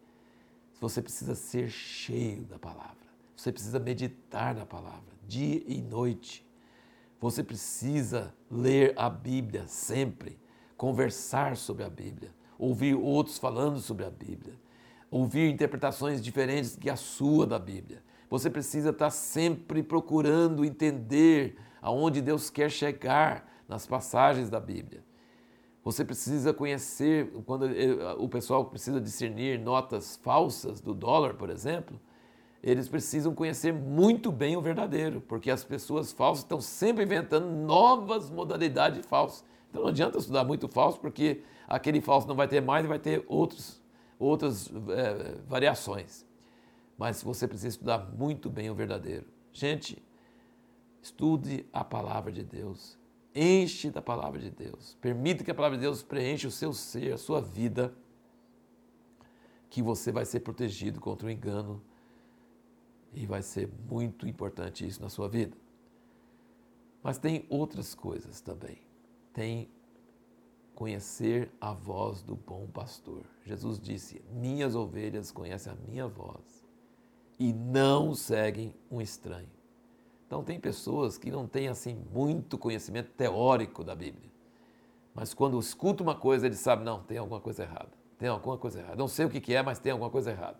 Você 0.80 1.02
precisa 1.02 1.34
ser 1.34 1.68
cheio 1.68 2.44
da 2.44 2.58
palavra. 2.58 3.06
Você 3.36 3.52
precisa 3.52 3.78
meditar 3.78 4.54
na 4.54 4.64
palavra, 4.64 5.14
dia 5.26 5.62
e 5.66 5.82
noite. 5.82 6.46
Você 7.20 7.42
precisa 7.42 8.34
ler 8.50 8.94
a 8.96 9.10
Bíblia 9.10 9.66
sempre, 9.66 10.38
conversar 10.76 11.56
sobre 11.56 11.84
a 11.84 11.88
Bíblia, 11.88 12.30
ouvir 12.58 12.94
outros 12.94 13.38
falando 13.38 13.78
sobre 13.80 14.04
a 14.04 14.10
Bíblia, 14.10 14.54
ouvir 15.10 15.50
interpretações 15.50 16.22
diferentes 16.22 16.76
que 16.76 16.90
a 16.90 16.96
sua 16.96 17.46
da 17.46 17.58
Bíblia. 17.58 18.02
Você 18.28 18.50
precisa 18.50 18.90
estar 18.90 19.10
sempre 19.10 19.82
procurando 19.82 20.64
entender 20.64 21.56
aonde 21.80 22.20
Deus 22.20 22.50
quer 22.50 22.70
chegar 22.70 23.48
nas 23.68 23.86
passagens 23.86 24.50
da 24.50 24.58
Bíblia. 24.58 25.04
Você 25.84 26.04
precisa 26.04 26.52
conhecer, 26.52 27.30
quando 27.46 27.68
o 28.18 28.28
pessoal 28.28 28.64
precisa 28.64 29.00
discernir 29.00 29.60
notas 29.60 30.16
falsas 30.16 30.80
do 30.80 30.92
dólar, 30.92 31.34
por 31.34 31.48
exemplo, 31.48 32.00
eles 32.60 32.88
precisam 32.88 33.32
conhecer 33.32 33.72
muito 33.72 34.32
bem 34.32 34.56
o 34.56 34.60
verdadeiro, 34.60 35.20
porque 35.20 35.48
as 35.48 35.62
pessoas 35.62 36.10
falsas 36.10 36.42
estão 36.42 36.60
sempre 36.60 37.04
inventando 37.04 37.46
novas 37.46 38.28
modalidades 38.28 39.06
falsas. 39.06 39.44
Então 39.76 39.84
não 39.84 39.90
adianta 39.90 40.16
estudar 40.16 40.42
muito 40.42 40.66
falso, 40.68 40.98
porque 40.98 41.42
aquele 41.68 42.00
falso 42.00 42.26
não 42.26 42.34
vai 42.34 42.48
ter 42.48 42.62
mais 42.62 42.86
e 42.86 42.88
vai 42.88 42.98
ter 42.98 43.22
outros, 43.28 43.78
outras 44.18 44.70
é, 44.88 45.36
variações. 45.46 46.24
Mas 46.96 47.22
você 47.22 47.46
precisa 47.46 47.68
estudar 47.68 47.98
muito 48.16 48.48
bem 48.48 48.70
o 48.70 48.74
verdadeiro. 48.74 49.26
Gente, 49.52 50.02
estude 51.02 51.68
a 51.74 51.84
palavra 51.84 52.32
de 52.32 52.42
Deus. 52.42 52.98
Enche 53.34 53.90
da 53.90 54.00
palavra 54.00 54.40
de 54.40 54.50
Deus. 54.50 54.96
Permita 54.98 55.44
que 55.44 55.50
a 55.50 55.54
palavra 55.54 55.76
de 55.76 55.82
Deus 55.82 56.02
preencha 56.02 56.48
o 56.48 56.50
seu 56.50 56.72
ser, 56.72 57.12
a 57.12 57.18
sua 57.18 57.42
vida, 57.42 57.94
que 59.68 59.82
você 59.82 60.10
vai 60.10 60.24
ser 60.24 60.40
protegido 60.40 61.02
contra 61.02 61.28
o 61.28 61.30
engano 61.30 61.82
e 63.12 63.26
vai 63.26 63.42
ser 63.42 63.68
muito 63.90 64.26
importante 64.26 64.86
isso 64.86 65.02
na 65.02 65.10
sua 65.10 65.28
vida. 65.28 65.54
Mas 67.02 67.18
tem 67.18 67.44
outras 67.50 67.94
coisas 67.94 68.40
também. 68.40 68.85
Tem 69.36 69.68
conhecer 70.74 71.50
a 71.60 71.70
voz 71.70 72.22
do 72.22 72.34
bom 72.34 72.66
pastor. 72.68 73.20
Jesus 73.44 73.78
disse: 73.78 74.24
Minhas 74.32 74.74
ovelhas 74.74 75.30
conhecem 75.30 75.70
a 75.70 75.76
minha 75.76 76.08
voz 76.08 76.66
e 77.38 77.52
não 77.52 78.14
seguem 78.14 78.74
um 78.90 78.98
estranho. 78.98 79.50
Então 80.26 80.42
tem 80.42 80.58
pessoas 80.58 81.18
que 81.18 81.30
não 81.30 81.46
têm 81.46 81.68
assim 81.68 82.02
muito 82.14 82.56
conhecimento 82.56 83.10
teórico 83.10 83.84
da 83.84 83.94
Bíblia. 83.94 84.30
Mas 85.14 85.34
quando 85.34 85.60
escuta 85.60 86.02
uma 86.02 86.14
coisa, 86.14 86.46
ele 86.46 86.56
sabe, 86.56 86.82
não, 86.82 87.02
tem 87.02 87.18
alguma 87.18 87.38
coisa 87.38 87.64
errada. 87.64 87.92
Tem 88.16 88.30
alguma 88.30 88.56
coisa 88.56 88.80
errada. 88.80 88.96
Não 88.96 89.06
sei 89.06 89.26
o 89.26 89.28
que 89.28 89.54
é, 89.54 89.62
mas 89.62 89.78
tem 89.78 89.92
alguma 89.92 90.08
coisa 90.08 90.30
errada. 90.30 90.58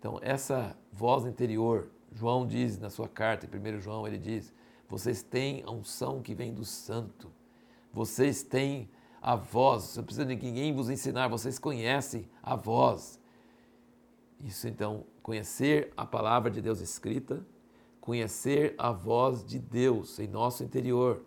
Então, 0.00 0.18
essa 0.20 0.76
voz 0.92 1.26
interior, 1.26 1.92
João 2.12 2.44
diz 2.44 2.76
na 2.76 2.90
sua 2.90 3.06
carta, 3.06 3.46
em 3.46 3.76
1 3.76 3.80
João, 3.80 4.04
ele 4.04 4.18
diz: 4.18 4.52
vocês 4.88 5.22
têm 5.22 5.62
a 5.64 5.70
unção 5.70 6.20
que 6.20 6.34
vem 6.34 6.52
do 6.52 6.64
santo. 6.64 7.30
Vocês 7.94 8.42
têm 8.42 8.90
a 9.22 9.36
voz, 9.36 9.96
não 9.96 10.04
precisa 10.04 10.26
de 10.26 10.34
ninguém 10.34 10.74
vos 10.74 10.90
ensinar, 10.90 11.28
vocês 11.28 11.58
conhecem 11.58 12.28
a 12.42 12.56
voz. 12.56 13.20
Isso 14.40 14.66
então, 14.68 15.04
conhecer 15.22 15.92
a 15.96 16.04
palavra 16.04 16.50
de 16.50 16.60
Deus 16.60 16.80
escrita, 16.80 17.46
conhecer 18.00 18.74
a 18.76 18.90
voz 18.90 19.44
de 19.44 19.58
Deus 19.58 20.18
em 20.18 20.26
nosso 20.26 20.64
interior, 20.64 21.22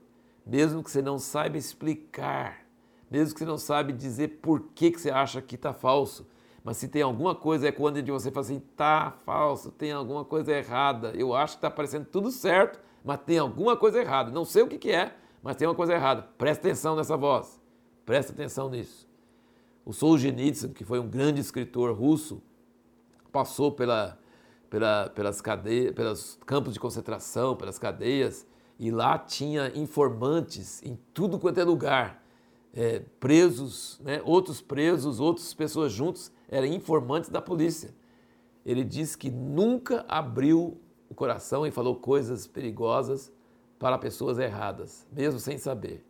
mesmo 0.46 0.84
que 0.84 0.92
você 0.92 1.02
não 1.02 1.18
saiba 1.18 1.58
explicar, 1.58 2.66
mesmo 3.10 3.34
que 3.34 3.40
você 3.40 3.46
não 3.46 3.58
saiba 3.58 3.94
dizer 3.94 4.40
por 4.42 4.62
que, 4.76 4.92
que 4.92 5.00
você 5.00 5.10
acha 5.10 5.42
que 5.42 5.56
está 5.56 5.74
falso, 5.74 6.28
mas 6.64 6.76
se 6.76 6.90
tem 6.90 7.02
alguma 7.02 7.34
coisa, 7.34 7.70
é 7.70 7.72
quando 7.72 8.06
você 8.06 8.30
fala 8.30 8.46
assim, 8.46 8.60
tá 8.60 9.10
falso, 9.26 9.72
tem 9.72 9.94
alguma 9.94 10.26
coisa 10.26 10.52
errada, 10.52 11.14
eu 11.16 11.34
acho 11.34 11.54
que 11.54 11.60
está 11.60 11.72
parecendo 11.72 12.06
tudo 12.06 12.30
certo, 12.30 12.78
mas 13.04 13.22
tem 13.26 13.40
alguma 13.40 13.78
coisa 13.78 14.02
errada, 14.02 14.30
não 14.30 14.44
sei 14.44 14.64
o 14.64 14.68
que, 14.68 14.78
que 14.78 14.92
é, 14.92 15.16
mas 15.42 15.56
tem 15.56 15.68
uma 15.68 15.76
coisa 15.76 15.94
errada, 15.94 16.24
presta 16.38 16.68
atenção 16.68 16.96
nessa 16.96 17.16
voz, 17.16 17.62
presta 18.06 18.32
atenção 18.32 18.70
nisso. 18.70 19.08
O 19.86 19.94
Solzhenitsyn, 19.94 20.74
que 20.74 20.84
foi 20.84 21.00
um 21.00 21.08
grande 21.08 21.40
escritor 21.40 21.96
russo, 21.98 22.42
passou 23.32 23.72
pela, 23.72 24.20
pela, 24.70 25.10
pelas 25.10 25.40
cadeias, 25.40 25.94
pelos 25.94 26.38
campos 26.46 26.74
de 26.74 26.80
concentração, 26.80 27.56
pelas 27.56 27.80
cadeias, 27.80 28.46
e 28.80 28.92
lá 28.92 29.18
tinha 29.18 29.72
informantes 29.76 30.84
em 30.84 31.00
tudo 31.14 31.40
quanto 31.40 31.60
é 31.60 31.64
lugar, 31.64 32.24
é, 32.74 33.00
presos, 33.20 34.00
né, 34.04 34.22
outros 34.24 34.62
presos, 34.62 35.20
outras 35.20 35.54
pessoas 35.54 35.92
juntos, 35.92 36.32
eram 36.50 36.68
informantes 36.68 37.30
da 37.30 37.42
polícia. 37.42 37.96
Ele 38.66 38.84
disse 38.84 39.18
que 39.18 39.32
nunca 39.32 40.06
abriu 40.08 40.78
o 41.10 41.16
coração 41.16 41.66
e 41.66 41.72
falou 41.72 41.96
coisas 41.96 42.46
perigosas 42.46 43.32
para 43.80 43.98
pessoas 43.98 44.40
erradas, 44.40 45.06
mesmo 45.12 45.40
sem 45.40 45.58
saber 45.58 46.08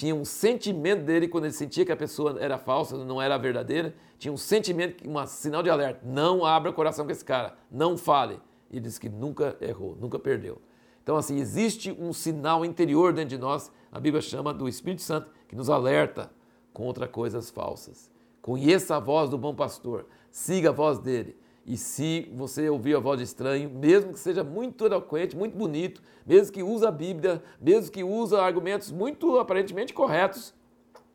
tinha 0.00 0.14
um 0.14 0.24
sentimento 0.24 1.02
dele 1.04 1.28
quando 1.28 1.44
ele 1.44 1.52
sentia 1.52 1.84
que 1.84 1.92
a 1.92 1.96
pessoa 1.96 2.36
era 2.40 2.56
falsa, 2.56 2.96
não 3.04 3.20
era 3.20 3.36
verdadeira, 3.36 3.94
tinha 4.18 4.32
um 4.32 4.36
sentimento, 4.36 5.06
um 5.06 5.26
sinal 5.26 5.62
de 5.62 5.70
alerta. 5.70 6.00
Não 6.04 6.44
abra 6.44 6.70
o 6.70 6.74
coração 6.74 7.04
com 7.04 7.12
esse 7.12 7.24
cara, 7.24 7.54
não 7.70 7.98
fale. 7.98 8.40
E 8.70 8.76
ele 8.76 8.86
disse 8.86 9.00
que 9.00 9.08
nunca 9.08 9.56
errou, 9.60 9.96
nunca 10.00 10.18
perdeu. 10.18 10.60
Então, 11.02 11.16
assim, 11.16 11.38
existe 11.38 11.94
um 11.98 12.12
sinal 12.12 12.64
interior 12.64 13.12
dentro 13.12 13.30
de 13.30 13.38
nós, 13.38 13.70
a 13.90 13.98
Bíblia 13.98 14.22
chama 14.22 14.54
do 14.54 14.68
Espírito 14.68 15.02
Santo, 15.02 15.30
que 15.48 15.56
nos 15.56 15.68
alerta 15.68 16.30
contra 16.72 17.08
coisas 17.08 17.50
falsas. 17.50 18.10
Conheça 18.40 18.96
a 18.96 19.00
voz 19.00 19.28
do 19.28 19.36
bom 19.36 19.54
pastor, 19.54 20.06
siga 20.30 20.70
a 20.70 20.72
voz 20.72 20.98
dele. 20.98 21.36
E 21.66 21.76
se 21.76 22.30
você 22.34 22.68
ouvir 22.68 22.96
a 22.96 23.00
voz 23.00 23.18
de 23.18 23.24
estranho, 23.24 23.70
mesmo 23.70 24.12
que 24.12 24.18
seja 24.18 24.42
muito 24.42 24.84
eloquente, 24.86 25.36
muito 25.36 25.56
bonito, 25.56 26.02
mesmo 26.26 26.52
que 26.52 26.62
use 26.62 26.86
a 26.86 26.90
Bíblia, 26.90 27.42
mesmo 27.60 27.92
que 27.92 28.02
use 28.02 28.34
argumentos 28.34 28.90
muito 28.90 29.38
aparentemente 29.38 29.92
corretos, 29.92 30.54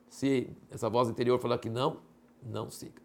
se 0.08 0.50
essa 0.70 0.90
voz 0.90 1.10
interior 1.10 1.40
falar 1.40 1.58
que 1.58 1.70
não, 1.70 1.98
não 2.44 2.70
siga. 2.70 3.02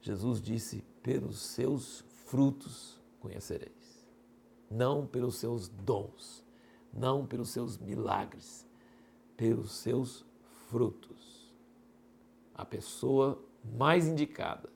Jesus 0.00 0.40
disse: 0.40 0.82
pelos 1.02 1.40
seus 1.40 2.04
frutos 2.24 3.00
conhecereis, 3.20 4.06
não 4.70 5.06
pelos 5.06 5.36
seus 5.36 5.68
dons, 5.68 6.44
não 6.92 7.26
pelos 7.26 7.50
seus 7.50 7.78
milagres, 7.78 8.66
pelos 9.36 9.72
seus 9.72 10.24
frutos. 10.68 11.54
A 12.54 12.64
pessoa 12.64 13.38
mais 13.76 14.08
indicada 14.08 14.75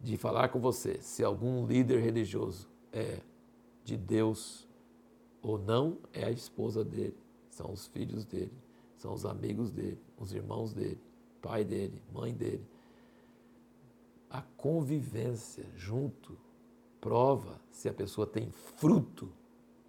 de 0.00 0.16
falar 0.16 0.48
com 0.48 0.58
você 0.58 1.00
se 1.02 1.22
algum 1.22 1.66
líder 1.66 2.00
religioso 2.00 2.68
é 2.92 3.20
de 3.84 3.96
Deus 3.96 4.66
ou 5.42 5.58
não, 5.58 5.98
é 6.12 6.24
a 6.24 6.30
esposa 6.30 6.84
dele, 6.84 7.16
são 7.48 7.72
os 7.72 7.86
filhos 7.86 8.24
dele, 8.24 8.52
são 8.96 9.12
os 9.12 9.24
amigos 9.24 9.70
dele, 9.70 9.98
os 10.18 10.32
irmãos 10.32 10.72
dele, 10.72 11.00
pai 11.40 11.64
dele, 11.64 12.02
mãe 12.12 12.34
dele. 12.34 12.64
A 14.28 14.42
convivência 14.56 15.66
junto 15.74 16.36
prova 17.00 17.60
se 17.70 17.88
a 17.88 17.92
pessoa 17.92 18.26
tem 18.26 18.50
fruto, 18.50 19.32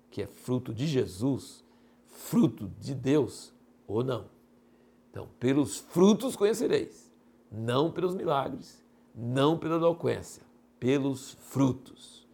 que 0.10 0.22
é 0.22 0.28
fruto 0.28 0.74
de 0.74 0.88
Jesus, 0.88 1.64
fruto 2.06 2.70
de 2.80 2.96
Deus 2.96 3.54
ou 3.88 4.04
não. 4.04 4.26
Então, 5.10 5.28
pelos 5.40 5.78
frutos 5.78 6.36
conhecereis, 6.36 7.12
não 7.52 7.92
pelos 7.92 8.16
milagres, 8.16 8.81
não 9.14 9.58
pela 9.58 9.76
eloquência, 9.76 10.44
pelos 10.80 11.34
frutos. 11.34 12.28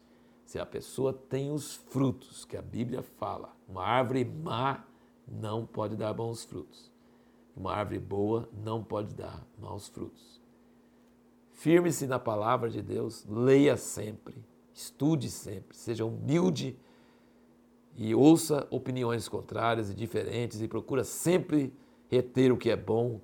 Se 0.46 0.60
a 0.60 0.66
pessoa 0.66 1.12
tem 1.12 1.52
os 1.52 1.76
frutos 1.76 2.46
que 2.46 2.56
a 2.56 2.62
Bíblia 2.62 3.02
fala, 3.02 3.54
uma 3.68 3.84
árvore 3.84 4.24
má 4.24 4.86
não 5.28 5.66
pode 5.66 5.96
dar 5.96 6.14
bons 6.14 6.46
frutos. 6.46 6.92
Uma 7.56 7.74
árvore 7.74 8.00
boa 8.00 8.50
não 8.54 8.84
pode 8.84 9.14
dar 9.14 9.46
maus 9.60 9.88
frutos. 9.90 10.40
Firme-se 11.54 12.06
na 12.06 12.20
palavra 12.20 12.70
de 12.70 12.82
Deus, 12.82 13.26
leia 13.28 13.76
sempre, 13.76 14.36
estude 14.74 15.30
sempre, 15.30 15.76
seja 15.76 16.06
humilde 16.06 16.78
e 17.96 18.14
ouça 18.14 18.68
opiniões 18.70 19.28
contrárias 19.28 19.90
e 19.90 19.96
diferentes 19.96 20.62
e 20.62 20.68
procura 20.68 21.04
sempre 21.04 21.74
reter 22.10 22.52
o 22.52 22.58
que 22.58 22.70
é 22.70 22.76
bom 22.76 23.20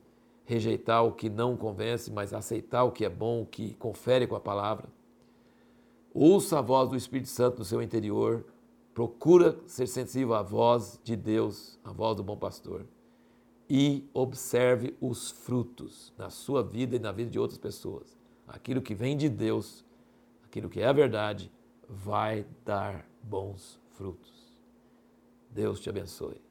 rejeitar 0.45 1.05
o 1.05 1.11
que 1.11 1.29
não 1.29 1.55
convence, 1.55 2.11
mas 2.11 2.33
aceitar 2.33 2.83
o 2.83 2.91
que 2.91 3.05
é 3.05 3.09
bom, 3.09 3.41
o 3.41 3.45
que 3.45 3.73
confere 3.75 4.27
com 4.27 4.35
a 4.35 4.39
palavra. 4.39 4.87
Ouça 6.13 6.59
a 6.59 6.61
voz 6.61 6.89
do 6.89 6.95
Espírito 6.95 7.29
Santo 7.29 7.59
no 7.59 7.65
seu 7.65 7.81
interior. 7.81 8.45
Procura 8.93 9.57
ser 9.65 9.87
sensível 9.87 10.35
à 10.35 10.43
voz 10.43 10.99
de 11.03 11.15
Deus, 11.15 11.79
à 11.83 11.91
voz 11.91 12.15
do 12.15 12.23
bom 12.23 12.37
pastor. 12.37 12.85
E 13.67 14.07
observe 14.13 14.95
os 15.01 15.31
frutos 15.31 16.13
na 16.17 16.29
sua 16.29 16.61
vida 16.61 16.95
e 16.95 16.99
na 16.99 17.11
vida 17.11 17.31
de 17.31 17.39
outras 17.39 17.57
pessoas. 17.57 18.15
Aquilo 18.47 18.81
que 18.81 18.93
vem 18.93 19.17
de 19.17 19.29
Deus, 19.29 19.83
aquilo 20.43 20.69
que 20.69 20.81
é 20.81 20.85
a 20.85 20.93
verdade, 20.93 21.51
vai 21.89 22.45
dar 22.63 23.07
bons 23.23 23.79
frutos. 23.93 24.59
Deus 25.49 25.79
te 25.79 25.89
abençoe. 25.89 26.42